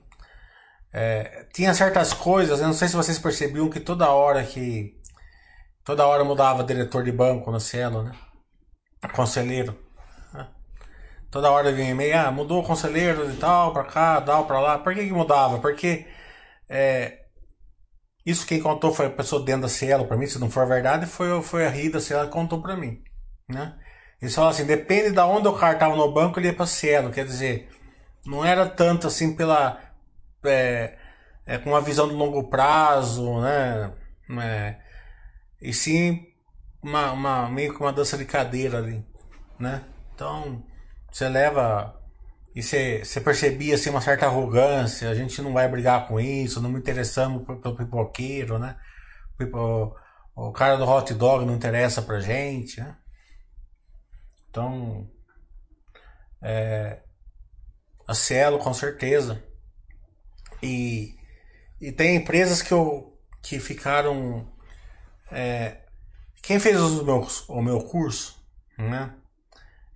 [0.93, 4.95] É, tinha certas coisas, eu não sei se vocês percebiam que toda hora que
[5.85, 8.13] toda hora mudava diretor de banco no Cielo, né?
[9.13, 9.79] Conselheiro.
[11.31, 14.79] Toda hora vinha e-mail, ah, mudou o conselheiro e tal, pra cá, tal, pra lá.
[14.79, 15.59] Por que, que mudava?
[15.59, 16.07] Porque
[16.69, 17.25] é,
[18.25, 21.07] isso quem contou foi a pessoa dentro da Cielo pra mim, se não for verdade,
[21.07, 23.03] foi, foi a Rida Cielo que contou pra mim.
[23.49, 23.75] Né?
[24.23, 27.11] Eles falam assim, depende de onde o cara tava no banco, ele ia pra Cielo.
[27.11, 27.69] Quer dizer,
[28.25, 29.81] não era tanto assim pela.
[30.45, 30.97] É,
[31.47, 33.93] é, com uma visão de longo prazo, né?
[34.41, 34.77] É,
[35.61, 36.27] e sim
[36.85, 39.05] uma, uma, meio que uma dança de cadeira ali,
[39.59, 39.83] né?
[40.15, 40.63] Então,
[41.11, 41.99] você leva
[42.55, 46.61] e você, você percebia assim, uma certa arrogância, a gente não vai brigar com isso,
[46.61, 48.77] não me interessamos pelo pipoqueiro, né?
[49.41, 49.93] O,
[50.37, 52.97] o cara do hot dog não interessa pra gente, né?
[54.51, 55.11] Então,
[56.43, 57.01] é,
[58.07, 59.43] a Cielo com certeza.
[60.63, 61.17] E,
[61.81, 64.47] e tem empresas que, eu, que ficaram.
[65.33, 65.84] É,
[66.47, 68.43] quem fez os meus, o meu curso,
[68.79, 69.13] né?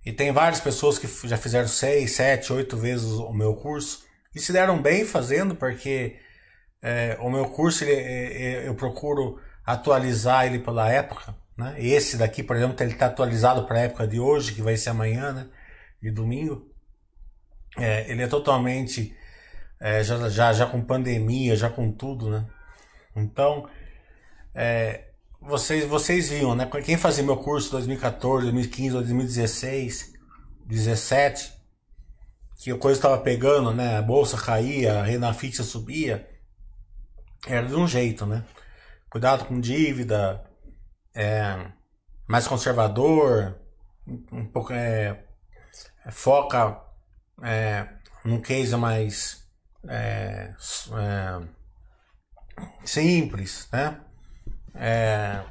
[0.05, 4.39] E tem várias pessoas que já fizeram seis, sete, oito vezes o meu curso e
[4.39, 6.17] se deram bem fazendo, porque
[6.81, 11.35] é, o meu curso ele, é, é, eu procuro atualizar ele pela época.
[11.57, 11.75] Né?
[11.77, 14.91] Esse daqui, por exemplo, ele está atualizado para a época de hoje, que vai ser
[14.91, 15.47] amanhã, né?
[16.01, 16.67] de domingo.
[17.77, 19.15] É, ele é totalmente
[19.79, 22.45] é, já, já, já com pandemia, já com tudo, né?
[23.15, 23.69] Então,
[24.55, 25.08] é,
[25.41, 26.69] vocês, vocês viam, né?
[26.83, 30.13] Quem fazia meu curso 2014, 2015, 2016,
[30.65, 31.53] 17,
[32.61, 33.97] que a coisa estava pegando, né?
[33.97, 36.29] A bolsa caía, a fixa subia,
[37.47, 38.43] era de um jeito, né?
[39.09, 40.43] Cuidado com dívida,
[41.15, 41.71] é,
[42.27, 43.59] mais conservador,
[44.31, 45.23] um pouco é,
[46.11, 46.79] foca
[47.41, 47.87] é,
[48.25, 49.47] num case mais
[49.87, 50.53] é,
[50.93, 51.41] é,
[52.85, 54.01] simples, né?
[54.81, 55.43] É,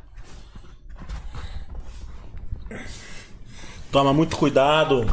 [3.92, 5.04] toma muito cuidado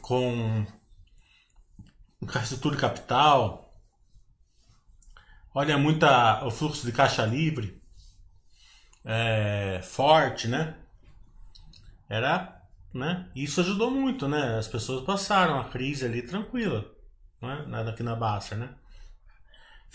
[0.00, 0.64] com
[2.70, 3.74] de capital.
[5.54, 7.82] Olha muita o fluxo de caixa livre
[9.04, 10.76] é, forte, né?
[12.08, 12.62] Era,
[12.94, 13.30] né?
[13.34, 14.58] Isso ajudou muito, né?
[14.58, 16.90] As pessoas passaram a crise ali tranquila,
[17.42, 17.90] né?
[17.90, 18.74] Aqui na Baster, né?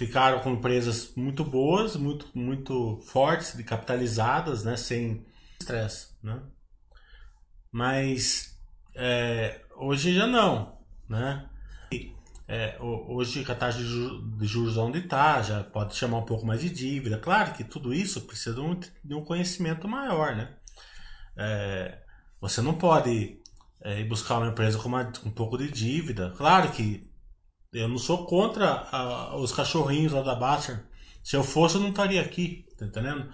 [0.02, 4.76] Ficaram com empresas muito boas, muito, muito fortes, capitalizadas, né?
[4.76, 5.24] Sem
[5.60, 6.42] estresse, né?
[7.72, 8.60] Mas
[8.96, 10.76] é, hoje já não,
[11.08, 11.48] né?
[12.48, 16.72] É, hoje a taxa de juros onde está, já pode chamar um pouco mais de
[16.72, 17.20] dívida.
[17.20, 20.50] Claro que tudo isso precisa de um, de um conhecimento maior, né?
[21.38, 22.00] É,
[22.42, 23.40] você não pode
[23.82, 26.34] é, ir buscar uma empresa com, uma, com um pouco de dívida.
[26.36, 27.08] Claro que
[27.74, 30.84] eu não sou contra a, os cachorrinhos lá da Baster.
[31.24, 33.32] Se eu fosse, eu não estaria aqui, tá entendendo?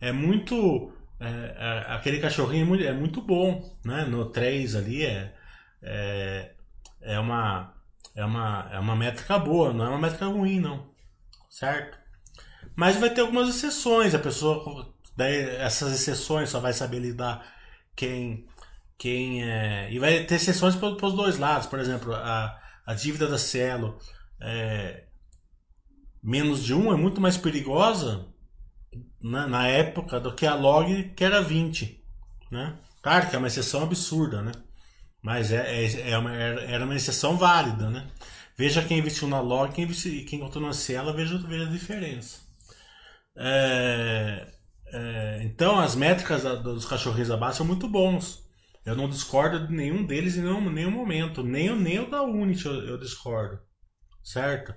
[0.00, 0.92] É muito.
[1.18, 4.04] É, é, aquele cachorrinho é muito, é muito, bom, né?
[4.04, 5.34] No 3 ali é,
[5.82, 6.52] é,
[7.02, 7.74] é uma
[8.14, 10.90] é uma, é uma métrica boa, não é uma métrica ruim, não.
[11.48, 11.98] Certo?
[12.76, 14.92] Mas vai ter algumas exceções, a pessoa.
[15.16, 17.46] Daí, essas exceções só vai saber lidar
[17.96, 18.46] quem.
[18.98, 21.66] quem é, e vai ter exceções para os dois lados.
[21.66, 22.59] Por exemplo, a,
[22.90, 23.96] a dívida da Cielo
[24.40, 25.04] é,
[26.20, 28.26] menos de 1 é muito mais perigosa
[29.22, 32.04] né, na época do que a log que era 20.
[32.50, 32.76] Né?
[33.00, 34.50] Claro que é uma exceção absurda, né?
[35.22, 38.10] Mas é, é, é uma, era uma exceção válida, né?
[38.58, 42.40] Veja quem investiu na log quem, investiu, quem investiu na Cielo, veja, veja a diferença.
[43.36, 44.48] É,
[44.92, 48.49] é, então, as métricas dos cachorrinhos da são muito bons.
[48.84, 51.42] Eu não discordo de nenhum deles em nenhum, nenhum momento.
[51.42, 53.60] Nem, nem o da Unity eu, eu discordo.
[54.22, 54.74] Certo?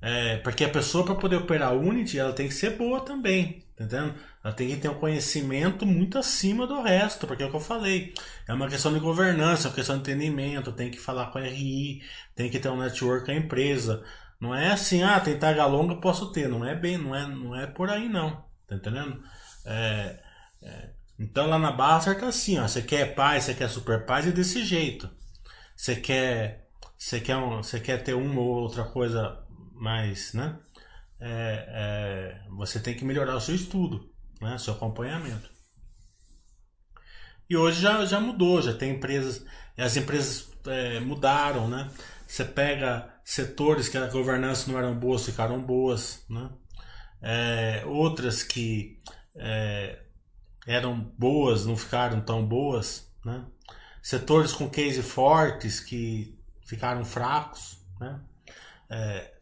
[0.00, 3.64] É, porque a pessoa, para poder operar a Unity, ela tem que ser boa também.
[3.72, 4.14] Entendendo?
[4.44, 7.60] Ela tem que ter um conhecimento muito acima do resto, porque é o que eu
[7.60, 8.12] falei.
[8.46, 11.42] É uma questão de governança, é uma questão de entendimento, tem que falar com a
[11.42, 12.02] RI,
[12.34, 14.04] tem que ter um network com a empresa.
[14.40, 16.48] Não é assim, ah, tem taga longa, posso ter.
[16.48, 18.44] Não é bem, não é, não é por aí não.
[18.66, 19.22] Tá entendendo?
[19.64, 20.20] É,
[20.62, 22.66] é, então lá na Basta tá assim, ó.
[22.66, 25.10] Você quer paz, você quer super paz, é desse jeito.
[25.76, 29.44] Você quer, você quer, um, você quer ter uma ou outra coisa
[29.74, 30.58] mais, né?
[31.20, 35.50] É, é, você tem que melhorar o seu estudo né, seu acompanhamento.
[37.48, 39.44] E hoje já, já mudou, já tem empresas,
[39.76, 41.90] as empresas é, mudaram, né?
[42.26, 46.50] Você pega setores que a governança não eram boas, ficaram boas, né?
[47.20, 49.00] É, outras que
[49.36, 50.00] é,
[50.66, 53.44] eram boas, não ficaram tão boas, né?
[54.02, 58.20] Setores com case fortes que ficaram fracos, né?
[58.90, 59.32] É,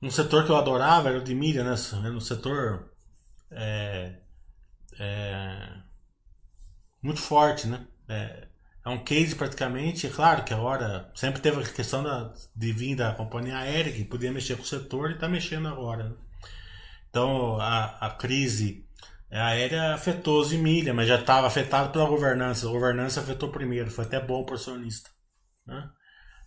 [0.00, 1.74] um setor que eu adorava era o de mídia, né?
[2.10, 2.92] No setor
[3.50, 4.14] é,
[4.98, 5.68] é,
[7.02, 7.86] muito forte, né?
[8.08, 8.48] É,
[8.84, 12.96] é, um case praticamente, é claro que agora sempre teve a questão da, de vir
[12.96, 16.10] da companhia aérea, que podia mexer com o setor e está mexendo agora.
[16.10, 16.16] Né?
[17.10, 18.87] Então a, a crise
[19.30, 22.66] aérea afetou os milha, mas já estava afetado pela governança.
[22.66, 24.56] A governança afetou primeiro, foi até bom para.
[25.66, 25.90] Né?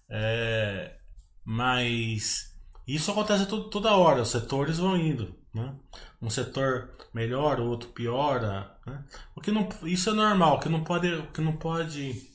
[0.10, 0.98] É,
[1.46, 2.52] mas
[2.88, 5.36] Isso acontece tudo, toda hora, os setores vão indo.
[5.54, 5.74] Né?
[6.22, 8.76] Um setor melhora, o outro piora.
[8.86, 9.04] Né?
[9.36, 12.30] O que não, isso é normal, o que não pode, o que não pode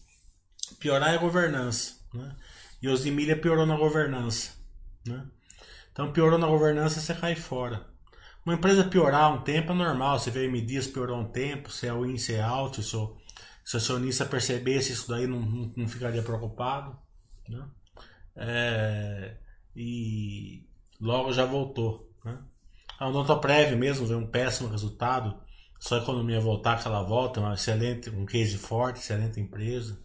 [0.79, 1.97] piorar é a governança.
[2.15, 2.37] Né?
[2.81, 4.53] E os Emília piorou na governança.
[5.07, 5.27] Né?
[5.93, 7.87] Então piorou na governança, você cai fora.
[8.47, 10.21] Uma empresa piorar um tempo é normal.
[10.21, 13.17] Vê a Dias piorou um tempo, se é o índice é alto, se o,
[13.65, 16.97] se o acionista percebesse isso daí, não, não, não ficaria preocupado.
[17.49, 17.69] Né?
[18.37, 19.37] É,
[19.75, 20.65] e
[21.01, 22.09] logo já voltou.
[22.25, 22.39] Né?
[23.01, 25.43] A Odontoprev mesmo veio um péssimo resultado.
[25.81, 30.01] Só a economia voltar que ela volta, uma excelente, um case forte, excelente empresa.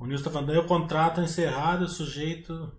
[0.00, 2.72] O Nilson está falando, o contrato é encerrado, o sujeito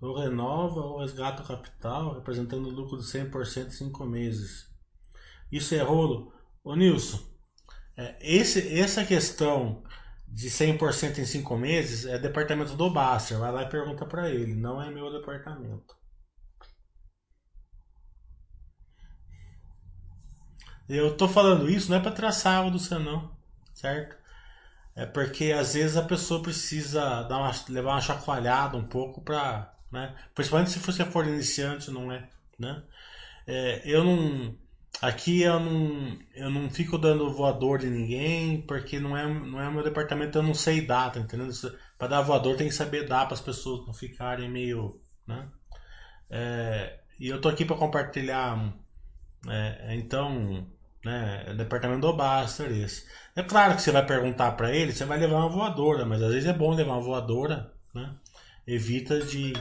[0.00, 4.70] ou renova ou resgata o capital, representando lucro de 100% em 5 meses.
[5.50, 6.32] Isso é rolo.
[6.62, 7.20] Ô Nilson,
[7.96, 9.82] é, esse, essa questão
[10.28, 13.38] de 100% em 5 meses é departamento do Baster.
[13.38, 15.96] Vai lá e pergunta para ele, não é meu departamento.
[20.88, 23.36] Eu tô falando isso não é para traçar o do seu não,
[23.74, 24.21] certo?
[24.94, 29.74] É porque às vezes a pessoa precisa dar uma, levar uma chacoalhada um pouco para,
[29.90, 30.14] né?
[30.34, 32.28] Principalmente se você for iniciante, não é,
[32.58, 32.82] né?
[33.46, 34.56] É, eu não
[35.00, 39.70] aqui eu não eu não fico dando voador de ninguém porque não é não é
[39.70, 41.52] meu departamento, eu não sei dar, tá entendendo?
[41.98, 45.48] Para dar voador tem que saber dar para as pessoas não ficarem meio, né?
[46.30, 48.74] É, e eu tô aqui para compartilhar,
[49.48, 50.66] é, então
[51.04, 51.44] né?
[51.48, 53.06] É departamento do Baster esse.
[53.34, 56.32] É claro que você vai perguntar para ele, você vai levar uma voadora, mas às
[56.32, 58.14] vezes é bom levar uma voadora, né?
[58.66, 59.52] Evita de.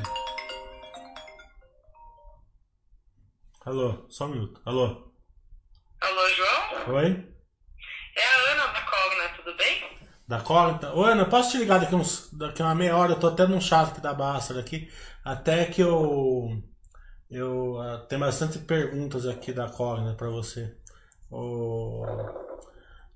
[3.65, 4.61] Alô, só um minuto.
[4.65, 5.11] Alô.
[6.01, 6.95] Alô, João?
[6.95, 7.31] Oi?
[8.17, 9.83] É a Ana da Cogna, tudo bem?
[10.27, 10.93] Da Cogna?
[10.93, 13.13] Ô, Ana, posso te ligar daqui, uns, daqui uma meia hora?
[13.13, 14.91] Eu tô até num chato aqui da Baster aqui.
[15.23, 16.61] Até que eu.
[17.29, 20.75] Eu uh, tenho bastante perguntas aqui da Cogna para você.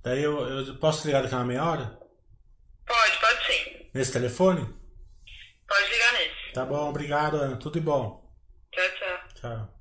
[0.01, 1.99] Daí eu, eu posso ligar daqui a meia hora?
[2.85, 3.89] Pode, pode sim.
[3.93, 4.61] Nesse telefone?
[5.67, 6.53] Pode ligar nesse.
[6.53, 7.57] Tá bom, obrigado, Ana.
[7.57, 8.23] Tudo de bom.
[8.71, 9.17] Tchau, tchau.
[9.35, 9.74] Tchau.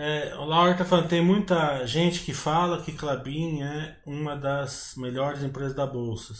[0.00, 4.94] É, o Laura tá falando, tem muita gente que fala que Clabin é uma das
[4.96, 6.34] melhores empresas da Bolsa.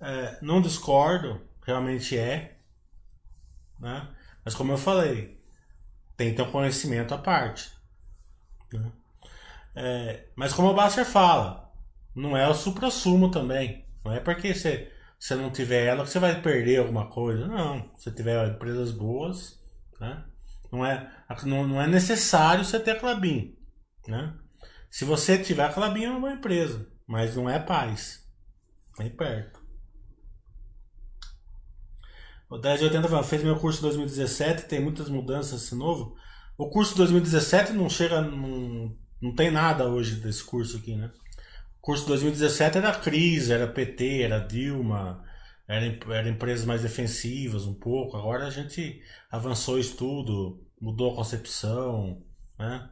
[0.00, 2.56] É, não discordo, realmente é.
[3.80, 4.08] Né?
[4.44, 5.42] Mas como eu falei,
[6.16, 7.68] tem que ter um conhecimento à parte.
[8.72, 8.92] Né?
[9.74, 11.68] É, mas como o Basser fala,
[12.14, 13.84] não é o supra-sumo também.
[14.04, 14.88] Não é porque você,
[15.18, 17.44] você não tiver ela que você vai perder alguma coisa.
[17.48, 17.90] Não.
[17.96, 19.60] Se tiver empresas boas,
[19.98, 20.22] né?
[20.72, 21.12] Não é,
[21.44, 23.54] não, não é necessário você ter Clabin.
[24.08, 24.34] Né?
[24.90, 26.88] Se você tiver Clabin, é uma boa empresa.
[27.06, 28.26] Mas não é paz.
[28.98, 29.60] Nem perto.
[32.48, 36.16] O 1080 fala, fez meu curso em 2017, tem muitas mudanças esse novo.
[36.56, 38.20] O curso de 2017 não chega.
[38.20, 41.10] Não, não tem nada hoje desse curso aqui, né?
[41.78, 45.24] O curso de 2017 era crise, era PT, era Dilma,
[45.72, 48.16] era, era empresas mais defensivas um pouco.
[48.16, 52.22] Agora a gente avançou o estudo, mudou a concepção,
[52.58, 52.90] né?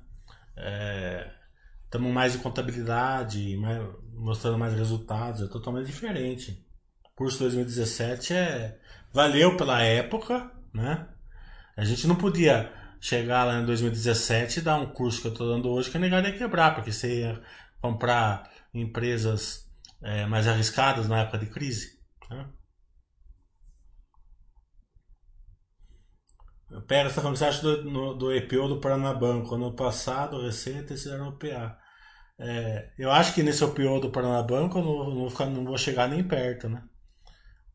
[1.85, 6.67] Estamos é, mais em contabilidade, mais, mostrando mais resultados, é totalmente diferente.
[7.05, 8.79] O curso 2017 é,
[9.13, 11.07] valeu pela época, né?
[11.77, 15.49] A gente não podia chegar lá em 2017 e dar um curso que eu estou
[15.49, 17.43] dando hoje que a negada ia quebrar, porque você ia
[17.81, 19.69] comprar empresas
[20.03, 21.99] é, mais arriscadas na época de crise.
[22.31, 22.47] Né?
[26.87, 29.55] Pera, você está falando você acha do, do EPO do Paranabanco?
[29.57, 31.77] Ano passado, recente, eles fizeram o PA.
[32.39, 36.09] É, eu acho que nesse OPO do Paranabanco eu não, não, vou não vou chegar
[36.09, 36.83] nem perto, né?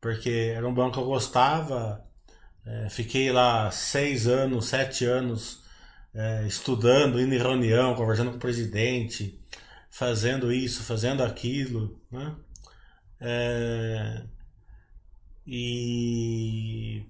[0.00, 2.04] Porque era um banco que eu gostava.
[2.64, 5.62] É, fiquei lá seis anos, sete anos
[6.14, 9.40] é, estudando, indo em reunião, conversando com o presidente,
[9.90, 12.34] fazendo isso, fazendo aquilo, né?
[13.20, 14.22] É,
[15.46, 17.06] e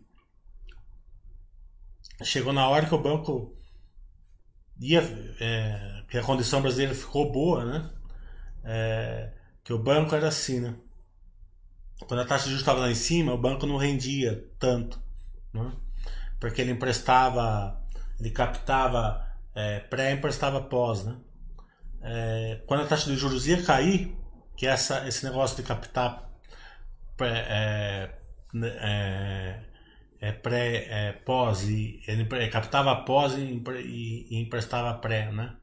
[2.23, 3.55] chegou na hora que o banco
[4.81, 5.01] ia.
[5.41, 7.91] É, que a condição brasileira ficou boa, né?
[8.65, 9.33] É,
[9.65, 10.75] que o banco era assim, né?
[12.07, 15.01] Quando a taxa de juros estava lá em cima, o banco não rendia tanto,
[15.53, 15.73] né?
[16.39, 17.81] Porque ele emprestava,
[18.21, 21.17] ele captava é, pré emprestava pós, né?
[22.03, 24.15] É, quando a taxa de juros ia cair,
[24.57, 26.31] que essa, esse negócio de captar
[27.21, 28.11] é,
[28.55, 29.61] é,
[30.29, 35.55] é, pré, é, pós e ele captava pós e, e, e, emprestava pré, né?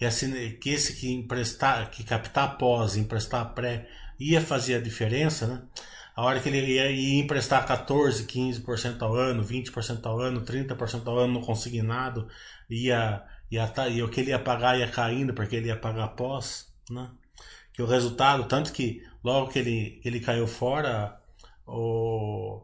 [0.00, 3.88] E assim, que esse que emprestar, que captar pós e emprestar pré
[4.18, 5.62] ia fazer a diferença, né?
[6.16, 11.06] A hora que ele ia, ia emprestar 14, 15% ao ano, 20% ao ano, 30%
[11.06, 12.28] ao ano no consignado,
[12.68, 16.08] ia, ia tá, e o que ele ia pagar ia caindo porque ele ia pagar
[16.08, 17.10] pós, né?
[17.72, 21.16] Que o resultado, tanto que logo que ele, ele caiu fora,
[21.66, 22.60] o,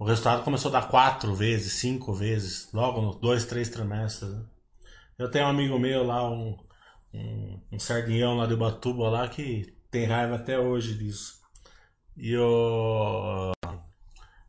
[0.00, 4.30] o resultado começou a dar quatro vezes, cinco vezes, logo nos dois, três trimestres.
[4.30, 4.46] Né?
[5.18, 6.56] Eu tenho um amigo meu lá, um,
[7.12, 11.42] um, um sardinhão lá de Batuba lá, que tem raiva até hoje disso.
[12.16, 13.52] E o.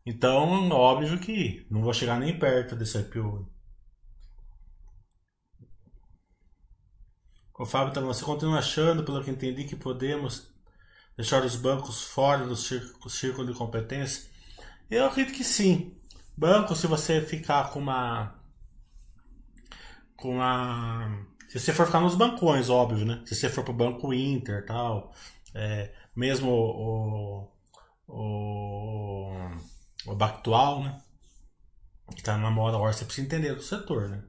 [0.05, 3.45] Então, óbvio que não vou chegar nem perto desse IPO.
[7.59, 10.47] O Fábio, então, você continua achando, pelo que entendi, que podemos
[11.17, 14.30] deixar os bancos fora do círculo de competência?
[14.91, 15.95] Eu acredito que sim.
[16.37, 18.35] Banco, se você ficar com uma.
[20.17, 21.25] Com uma.
[21.47, 23.23] Se você for ficar nos bancões, óbvio, né?
[23.25, 25.13] Se você for pro Banco Inter tal.
[25.55, 27.51] É, mesmo o.
[28.05, 29.31] O.
[30.07, 31.01] O Bactual, né?
[32.13, 34.23] Que tá na moda agora, você precisa entender do setor, né?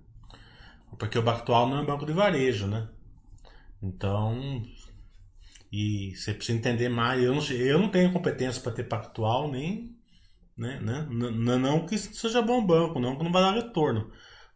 [0.96, 2.88] Porque o Bactual não é um banco de varejo, né?
[3.82, 4.62] Então.
[5.72, 7.20] E você precisa entender mais.
[7.20, 9.91] Eu não, eu não tenho competência para ter Pactual, nem
[10.56, 10.78] né?
[10.80, 11.06] né?
[11.10, 14.10] Não, que seja bom banco, não que não vai dar retorno.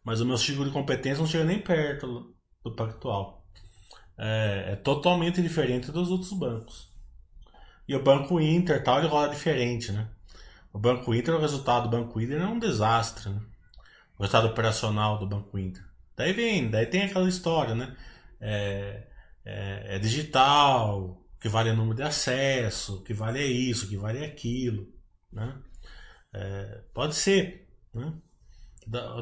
[0.04, 2.34] Mas o meu ciclo de competência não chega nem perto
[2.64, 3.44] do Pactual.
[4.18, 6.88] É, é totalmente diferente dos outros bancos.
[7.88, 10.08] E o Banco Inter tal, ele roda diferente, né?
[10.72, 13.40] O Banco Inter, o resultado do Banco Inter é um desastre, né?
[14.18, 15.84] O resultado operacional do Banco Inter.
[16.16, 17.96] Daí vem, daí tem aquela história, né?
[18.40, 19.06] É,
[19.44, 24.86] é, é digital, que vale o número de acesso, que vale isso, que vale aquilo,
[25.32, 25.54] né?
[26.36, 27.66] É, pode ser.
[27.94, 28.12] Né?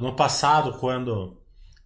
[0.00, 1.40] No passado, quando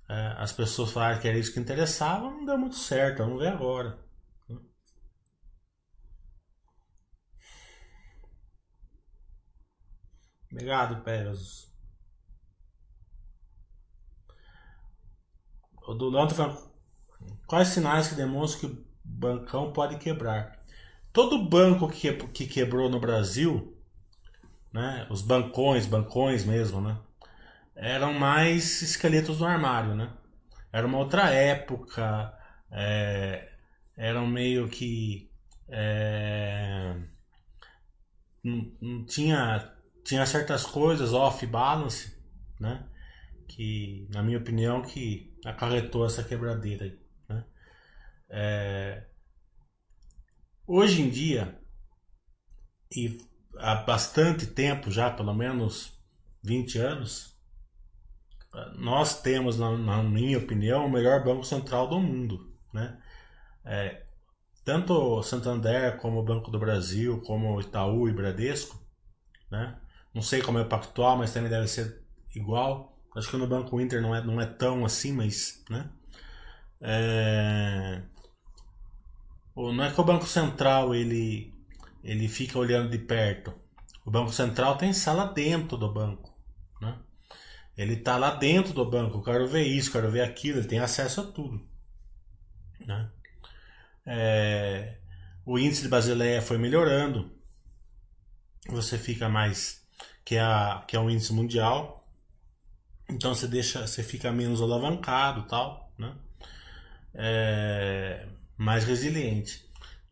[0.08, 3.18] é, as pessoas falaram que era isso que interessava, não deu muito certo.
[3.18, 3.98] Vamos ver agora.
[4.48, 4.58] Né?
[10.50, 11.68] Obrigado, Pegasus.
[15.86, 16.70] O do Leandro falando,
[17.46, 20.58] quais sinais que demonstram que o bancão pode quebrar?
[21.12, 23.77] Todo banco que, que quebrou no Brasil
[24.72, 25.06] né?
[25.10, 26.98] Os bancões, bancões mesmo, né?
[27.74, 30.12] Eram mais esqueletos do armário, né?
[30.72, 32.32] Era uma outra época,
[32.70, 33.52] é,
[33.96, 35.30] eram meio que
[35.68, 36.96] é,
[38.42, 42.16] não, não, tinha tinha certas coisas off balance,
[42.60, 42.86] né?
[43.46, 46.96] Que na minha opinião que acarretou essa quebradeira,
[47.28, 47.44] né?
[48.30, 49.04] É,
[50.66, 51.58] hoje em dia
[52.90, 53.18] e
[53.58, 55.92] há bastante tempo já, pelo menos
[56.42, 57.36] 20 anos,
[58.76, 62.52] nós temos, na, na minha opinião, o melhor banco central do mundo.
[62.72, 62.98] Né?
[63.64, 64.02] É,
[64.64, 68.80] tanto o Santander como o Banco do Brasil, como o Itaú e Bradesco,
[69.50, 69.78] né?
[70.14, 72.02] não sei como é o Pactual, mas também deve ser
[72.34, 72.96] igual.
[73.16, 75.64] Acho que no Banco Inter não é, não é tão assim, mas.
[75.68, 75.90] Né?
[76.80, 78.02] É...
[79.56, 81.57] Não é que o Banco Central ele
[82.08, 83.52] ele fica olhando de perto.
[84.02, 86.34] O Banco Central tem sala dentro do banco.
[86.80, 86.98] Né?
[87.76, 89.18] Ele está lá dentro do banco.
[89.18, 90.58] Eu quero ver isso, quero ver aquilo.
[90.58, 91.60] Ele tem acesso a tudo.
[92.80, 93.10] Né?
[94.06, 94.96] É,
[95.44, 97.30] o índice de Basileia foi melhorando.
[98.70, 99.86] Você fica mais.
[100.24, 102.08] Que é, a, que é um índice mundial.
[103.06, 103.86] Então você deixa.
[103.86, 105.92] Você fica menos alavancado tal.
[105.98, 106.16] Né?
[107.12, 109.67] É, mais resiliente.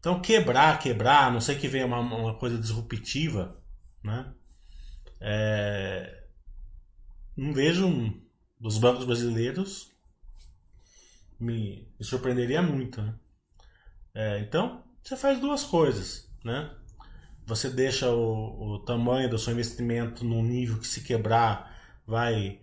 [0.07, 3.61] Então quebrar, quebrar, a não sei que venha uma, uma coisa disruptiva,
[4.05, 4.33] né?
[5.21, 6.29] É,
[7.37, 8.23] não vejo um,
[8.61, 9.93] dos bancos brasileiros
[11.41, 13.17] me, me surpreenderia muito, né?
[14.15, 16.73] É, então você faz duas coisas, né?
[17.45, 21.77] Você deixa o, o tamanho do seu investimento num nível que se quebrar
[22.07, 22.61] vai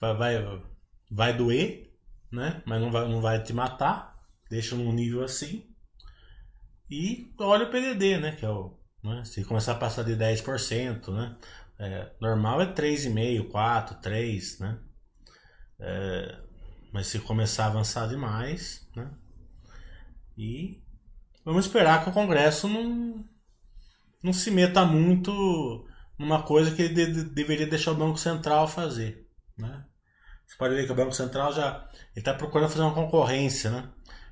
[0.00, 0.62] vai vai,
[1.10, 1.92] vai doer,
[2.30, 2.62] né?
[2.64, 4.16] Mas não vai, não vai te matar.
[4.48, 5.68] Deixa num nível assim
[6.90, 8.32] e olha o PDD, né?
[8.32, 9.24] Que é o, né?
[9.24, 11.36] Se começar a passar de 10%, né?
[11.78, 14.78] É, normal é 3,5%, 4%, 3%, né?
[15.78, 16.38] É,
[16.92, 19.10] mas se começar a avançar demais, né?
[20.36, 20.82] E
[21.44, 23.24] vamos esperar que o Congresso não,
[24.22, 25.86] não se meta muito
[26.18, 29.26] numa coisa que ele de, deveria deixar o Banco Central fazer,
[29.56, 29.84] né?
[30.50, 33.88] você pode ver que o Banco Central já está procurando fazer uma concorrência, né?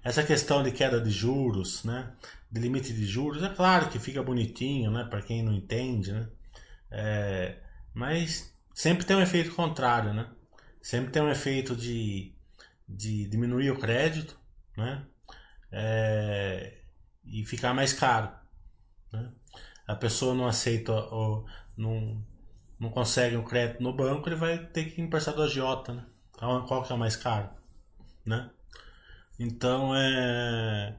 [0.08, 2.10] Essa questão de queda de juros, né?
[2.50, 5.04] De limite de juros, é claro que fica bonitinho, né?
[5.04, 6.26] Para quem não entende, né?
[6.90, 7.58] É,
[7.92, 10.26] mas sempre tem um efeito contrário, né?
[10.80, 12.32] Sempre tem um efeito de,
[12.88, 14.34] de diminuir o crédito,
[14.78, 15.04] né?
[15.70, 16.78] É,
[17.26, 18.30] e ficar mais caro.
[19.12, 19.30] Né?
[19.86, 21.44] A pessoa não aceita ou
[21.76, 22.24] não,
[22.80, 26.06] não consegue um crédito no banco, ele vai ter que emprestar do agiota, né?
[26.34, 27.50] Então, qual que é o mais caro,
[28.24, 28.50] né?
[29.38, 30.96] Então, é,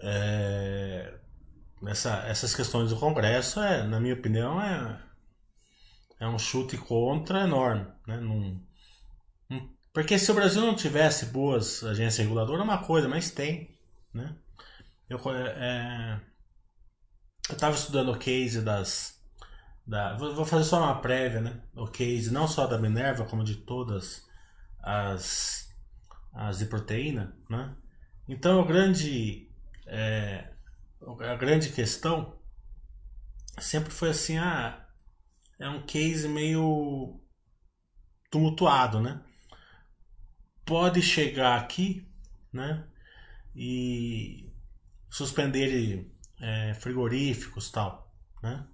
[0.00, 1.14] é
[1.86, 5.00] essa, essas questões do Congresso, é, na minha opinião, é,
[6.20, 8.18] é um chute contra enorme, né?
[8.18, 8.60] Num,
[9.96, 13.74] porque se o Brasil não tivesse boas agências reguladoras, é uma coisa, mas tem,
[14.12, 14.36] né?
[15.08, 16.20] Eu é,
[17.50, 19.18] estava estudando o case das.
[19.86, 21.62] Da, vou fazer só uma prévia, né?
[21.74, 24.26] O case não só da Minerva, como de todas
[24.82, 25.65] as,
[26.58, 27.74] de proteína, né?
[28.28, 29.50] Então, o grande,
[29.86, 30.52] é,
[31.20, 32.38] a grande questão
[33.58, 34.86] sempre foi assim: ah,
[35.58, 37.20] é um case meio
[38.30, 39.22] tumultuado, né?
[40.64, 42.06] Pode chegar aqui,
[42.52, 42.86] né?
[43.54, 44.52] E
[45.08, 48.12] suspender é, frigoríficos tal,
[48.42, 48.66] né?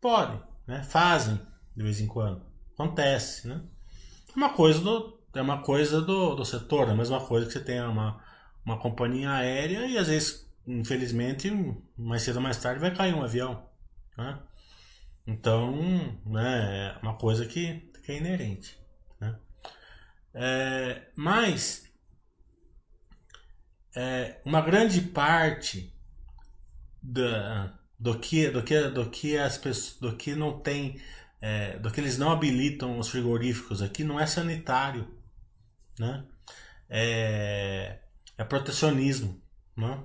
[0.00, 0.82] Pode, né?
[0.82, 1.40] Fazem
[1.76, 3.62] de vez em quando, acontece, né?
[4.34, 7.60] Uma coisa do é uma coisa do, do setor, é a mesma coisa que você
[7.60, 8.22] tem uma,
[8.64, 11.50] uma companhia aérea e às vezes, infelizmente,
[11.96, 13.66] mais cedo ou mais tarde vai cair um avião,
[14.16, 14.38] né?
[15.26, 15.72] Então,
[16.26, 18.78] né, é uma coisa que, que é inerente,
[19.20, 19.38] né?
[20.34, 21.90] É, mas
[23.94, 25.92] é, uma grande parte
[27.02, 31.00] da, do que do que do que as pessoas do que não tem
[31.40, 35.06] é, do que eles não habilitam os frigoríficos aqui não é sanitário
[35.98, 36.24] né?
[36.88, 37.98] É,
[38.36, 39.40] é protecionismo
[39.76, 39.98] né?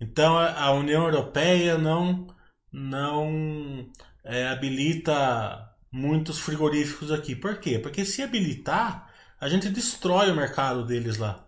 [0.00, 2.26] então a União Europeia não
[2.72, 3.90] não
[4.24, 7.36] é, habilita muitos frigoríficos aqui.
[7.36, 7.78] Por quê?
[7.78, 11.46] Porque se habilitar a gente destrói o mercado deles lá.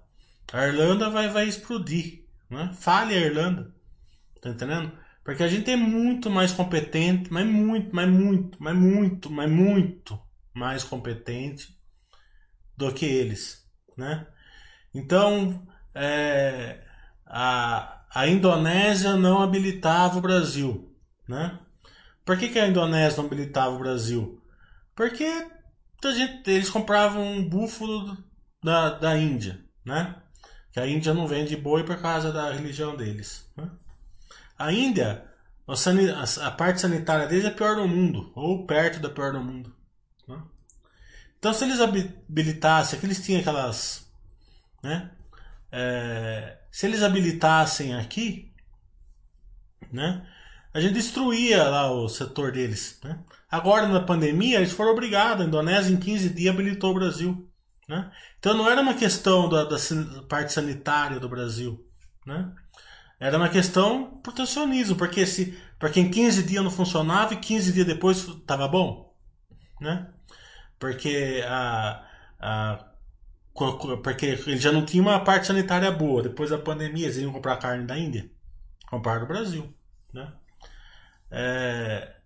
[0.53, 2.71] A Irlanda vai vai explodir né?
[2.75, 3.75] Fale a Irlanda
[4.41, 4.93] Tá entendendo?
[5.25, 10.21] Porque a gente é muito mais competente, mas muito, mas muito, mas muito, mas muito
[10.55, 11.76] mais competente
[12.77, 13.65] do que eles,
[13.97, 14.27] né?
[14.95, 16.83] Então, é,
[17.27, 20.95] a, a Indonésia não habilitava o Brasil,
[21.29, 21.59] né?
[22.25, 24.43] Por que, que a Indonésia não habilitava o Brasil?
[24.95, 25.47] Porque
[26.05, 28.17] a gente, eles compravam um búfalo
[28.63, 30.17] da, da Índia, né?
[30.73, 33.71] Que a Índia não vende boi por causa da religião deles, né?
[34.59, 35.25] A Índia,
[36.43, 39.76] a parte sanitária deles é pior do mundo, ou perto da pior do mundo.
[41.47, 44.11] Então, se eles habilitassem, que eles tinham aquelas.
[44.83, 45.13] Né?
[45.71, 48.53] É, se eles habilitassem aqui,
[49.93, 50.27] né?
[50.75, 52.99] a gente destruía lá o setor deles.
[53.05, 53.21] Né?
[53.49, 55.45] Agora, na pandemia, eles foram obrigados.
[55.45, 57.49] A Indonésia, em 15 dias, habilitou o Brasil.
[57.89, 58.11] Né?
[58.41, 59.77] Então, não era uma questão da, da
[60.29, 61.89] parte sanitária do Brasil.
[62.27, 62.51] Né?
[63.21, 67.87] Era uma questão protecionismo, porque se porque em 15 dias não funcionava e 15 dias
[67.87, 69.15] depois estava bom,
[69.81, 70.11] né?
[70.79, 72.05] Porque a,
[72.41, 72.85] a
[74.03, 76.23] porque ele já não tinha uma parte sanitária boa.
[76.23, 78.31] Depois da pandemia, eles iam comprar carne da Índia,
[78.91, 79.73] comprar do Brasil,
[80.13, 80.31] né?
[81.31, 82.17] É,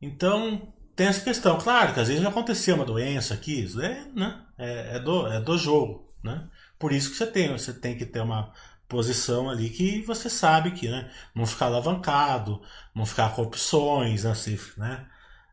[0.00, 4.06] então tem essa questão, claro que às vezes já aconteceu uma doença aqui, isso é,
[4.14, 4.42] né?
[4.56, 6.48] É, é, do, é do jogo, né?
[6.78, 8.52] Por isso que você tem, você tem que ter uma
[8.88, 12.62] posição ali que você sabe que né, não ficar alavancado,
[12.94, 14.32] não ficar com opções, né,
[14.76, 15.06] né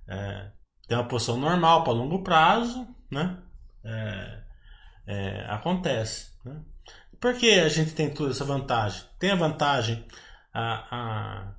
[0.08, 0.51] é,
[0.88, 3.38] tem uma posição normal para longo prazo, né,
[3.84, 4.44] é,
[5.08, 6.32] é, acontece.
[6.44, 6.62] Né?
[7.20, 9.04] Por que a gente tem toda essa vantagem?
[9.18, 10.06] Tem a vantagem
[10.54, 11.54] a, a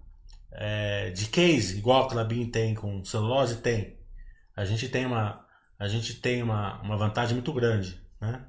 [0.53, 3.99] é, de case, igual a Clabin tem com celulose, tem.
[4.57, 5.45] A gente tem uma,
[5.79, 8.47] a gente tem uma, uma vantagem muito grande, né?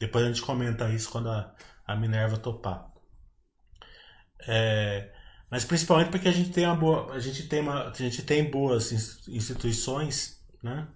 [0.00, 1.54] Depois a gente comenta isso quando a,
[1.86, 2.90] a Minerva topar.
[4.48, 5.11] É,
[5.52, 8.50] mas principalmente porque a gente tem uma boa, a gente tem uma, a gente tem
[8.50, 8.90] boas
[9.28, 10.88] instituições, né?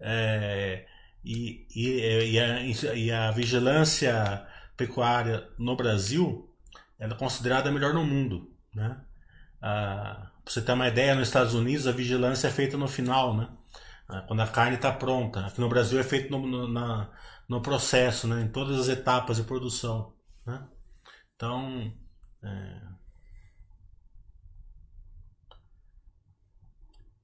[0.00, 0.84] É,
[1.24, 4.44] e, e, e, a, e a vigilância
[4.76, 6.52] pecuária no Brasil
[6.98, 9.00] ela é considerada a melhor no mundo, né?
[9.60, 13.48] Pra você ter uma ideia, nos Estados Unidos a vigilância é feita no final, né?
[14.08, 15.46] Ah, quando a carne está pronta.
[15.46, 17.10] Aqui no Brasil é feito no, no, na,
[17.48, 18.42] no processo, né?
[18.42, 20.14] em todas as etapas de produção.
[20.44, 20.66] Né?
[21.36, 21.92] Então,
[22.42, 22.94] é,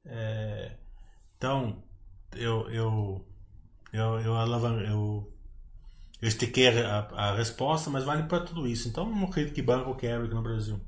[0.05, 0.76] é,
[1.36, 1.82] então
[2.36, 3.26] eu, eu,
[3.92, 5.32] Eu, eu, eu,
[6.22, 8.88] eu estiquei a, a, resposta, mas vale para tudo isso.
[8.88, 10.80] Então não acredito que banco quebra aqui no Brasil.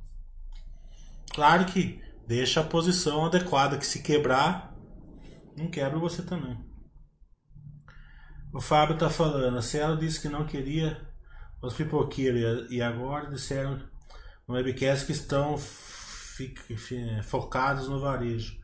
[1.34, 4.76] Claro que deixa a posição adequada, que se quebrar,
[5.56, 6.56] não quebra você também.
[8.52, 11.00] O Fábio tá falando, a Cielo disse que não queria
[11.62, 13.80] os pipoqueiros e agora disseram
[14.46, 15.56] no webcast que estão
[17.24, 18.61] focados no varejo.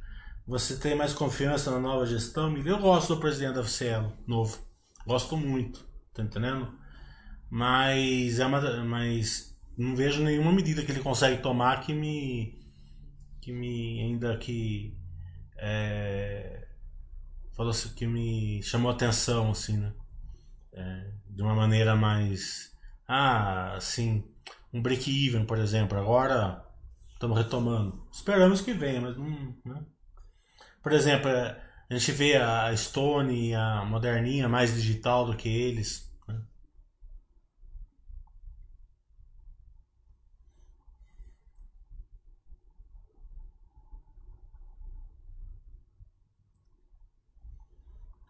[0.49, 2.57] Você tem mais confiança na nova gestão?
[2.57, 4.59] Eu gosto do presidente da Cielo, novo.
[5.07, 6.73] Gosto muito, tá entendendo?
[7.51, 12.59] Mas é uma, mas não vejo nenhuma medida que ele consegue tomar que me
[13.43, 14.97] que me ainda que
[15.59, 16.67] é,
[17.55, 19.93] falou assim, que me chamou atenção assim, né?
[20.73, 22.75] É, de uma maneira mais
[23.07, 24.25] ah, assim,
[24.73, 25.99] um break-even, por exemplo.
[25.99, 26.65] Agora
[27.13, 28.09] estamos retomando.
[28.11, 29.85] Esperamos que venha, mas não, né?
[30.89, 36.11] Por exemplo, a gente vê a Stone a Moderninha mais digital do que eles.
[36.27, 36.41] né?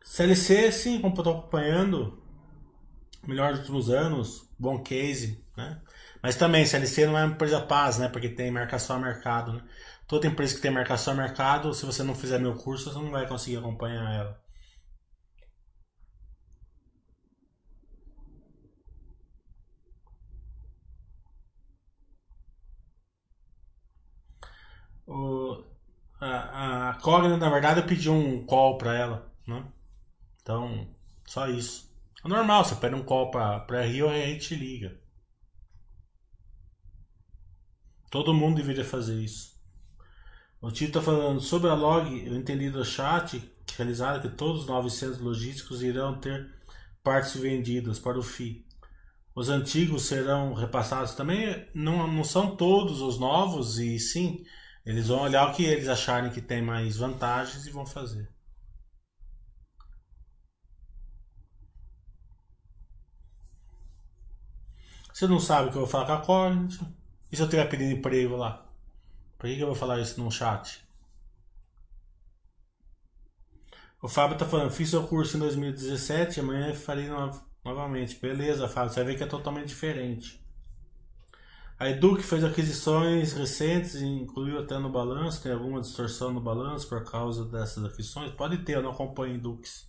[0.05, 2.23] CLC, sim, como eu estou acompanhando,
[3.27, 5.81] melhor dos últimos anos, bom case, né?
[6.23, 8.09] Mas também, CLC não é uma empresa paz, né?
[8.09, 9.63] Porque tem marcação a mercado, né?
[10.07, 13.11] Toda empresa que tem marcação a mercado, se você não fizer meu curso, você não
[13.11, 14.41] vai conseguir acompanhar ela.
[25.07, 25.63] O,
[26.21, 29.65] a, a Cogna, na verdade, eu pedi um call pra ela, né?
[30.43, 30.89] Então,
[31.27, 31.91] só isso.
[32.25, 34.99] É normal, você pede um call pra, pra Rio e a gente liga.
[38.11, 39.59] Todo mundo deveria fazer isso.
[40.61, 43.41] O Tito tá falando sobre a log, eu entendi do chat
[43.77, 46.53] realizado que todos os 900 logísticos irão ter
[47.03, 48.67] partes vendidas para o FI.
[49.35, 51.65] Os antigos serão repassados também.
[51.73, 54.45] Não, não são todos os novos, e sim,
[54.85, 58.29] eles vão olhar o que eles acharem que tem mais vantagens e vão fazer.
[65.13, 66.98] Você não sabe o que eu vou falar com a Corinthians?
[67.33, 68.67] E se eu tiver pedindo emprego lá?
[69.39, 70.83] Por que, que eu vou falar isso num chat?
[74.03, 77.31] O Fábio tá falando, fiz seu curso em 2017, amanhã farei no-
[77.65, 78.17] novamente.
[78.21, 80.41] Beleza, Fábio, você ver que é totalmente diferente.
[81.79, 86.87] A Edu que fez aquisições recentes incluiu até no balanço, tem alguma distorção no balanço
[86.89, 88.31] por causa dessas aquisições?
[88.33, 89.89] Pode ter, eu não acompanho Edux.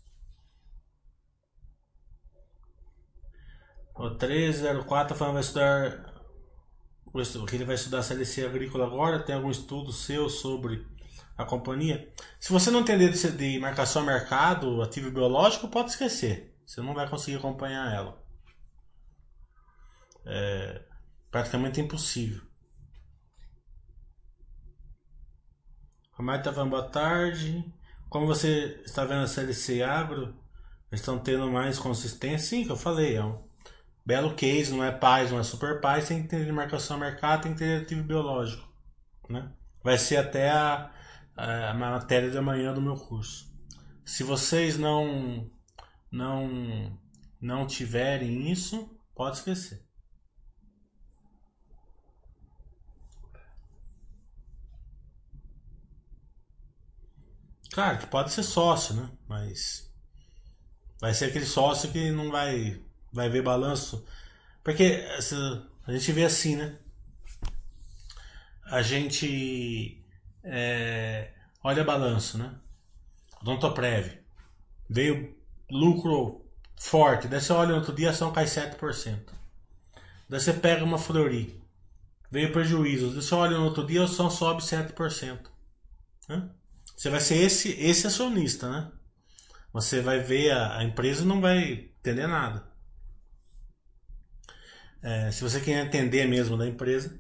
[3.96, 6.19] O 1304 tá falando vai estudar
[7.46, 10.86] que ele vai estudar CLC agrícola agora, tem algum estudo seu sobre
[11.38, 12.14] a companhia?
[12.40, 16.56] Se você não entender de, marcação a mercado, ativo biológico, pode esquecer.
[16.66, 18.24] Você não vai conseguir acompanhar ela.
[20.26, 20.84] É
[21.32, 22.42] praticamente impossível.
[26.14, 27.64] Romário falando boa tarde.
[28.10, 30.36] Como você está vendo a CLC Agro?
[30.92, 32.48] Estão tendo mais consistência?
[32.50, 33.16] Sim, que eu falei.
[33.16, 33.49] É um
[34.10, 36.08] belo case, não é paz, não é super paz.
[36.08, 38.68] Tem que ter de marcação a mercado, tem que ter ativo biológico.
[39.30, 39.54] Né?
[39.84, 40.92] Vai ser até a,
[41.38, 43.48] a matéria de amanhã do meu curso.
[44.04, 45.48] Se vocês não
[46.12, 47.00] não
[47.40, 49.88] não tiverem isso, pode esquecer.
[57.72, 59.12] Claro que pode ser sócio, né?
[59.28, 59.94] Mas
[61.00, 62.82] vai ser aquele sócio que não vai
[63.14, 64.06] vai ver balanço,
[64.64, 64.84] porque
[65.18, 66.78] essa- a gente vê assim, né?
[68.66, 70.04] A gente
[70.44, 71.32] é,
[71.64, 72.54] olha balanço, né?
[73.42, 74.20] Odontoprev
[74.90, 75.36] veio
[75.72, 76.46] lucro
[76.80, 79.34] forte, daí você olha outro dia a ação cai 7%.
[80.30, 81.62] Daí você pega uma Fleury,
[82.32, 85.52] veio prejuízo, daí você olha no outro dia a ação sobe 7%.
[86.30, 86.50] né?
[86.98, 88.92] Você vai ser esse, esse acionista, né?
[89.74, 92.69] Você vai ver a, a empresa não vai entender nada.
[95.02, 97.20] É, se você quer entender mesmo da empresa,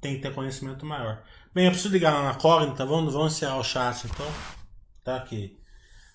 [0.00, 1.22] tem que ter conhecimento maior.
[1.54, 4.26] Bem, eu preciso ligar lá na Cognita, vamos, vamos encerrar o chat então.
[5.04, 5.58] Tá aqui.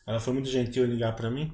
[0.05, 1.53] Ela foi muito gentil em ligar para mim.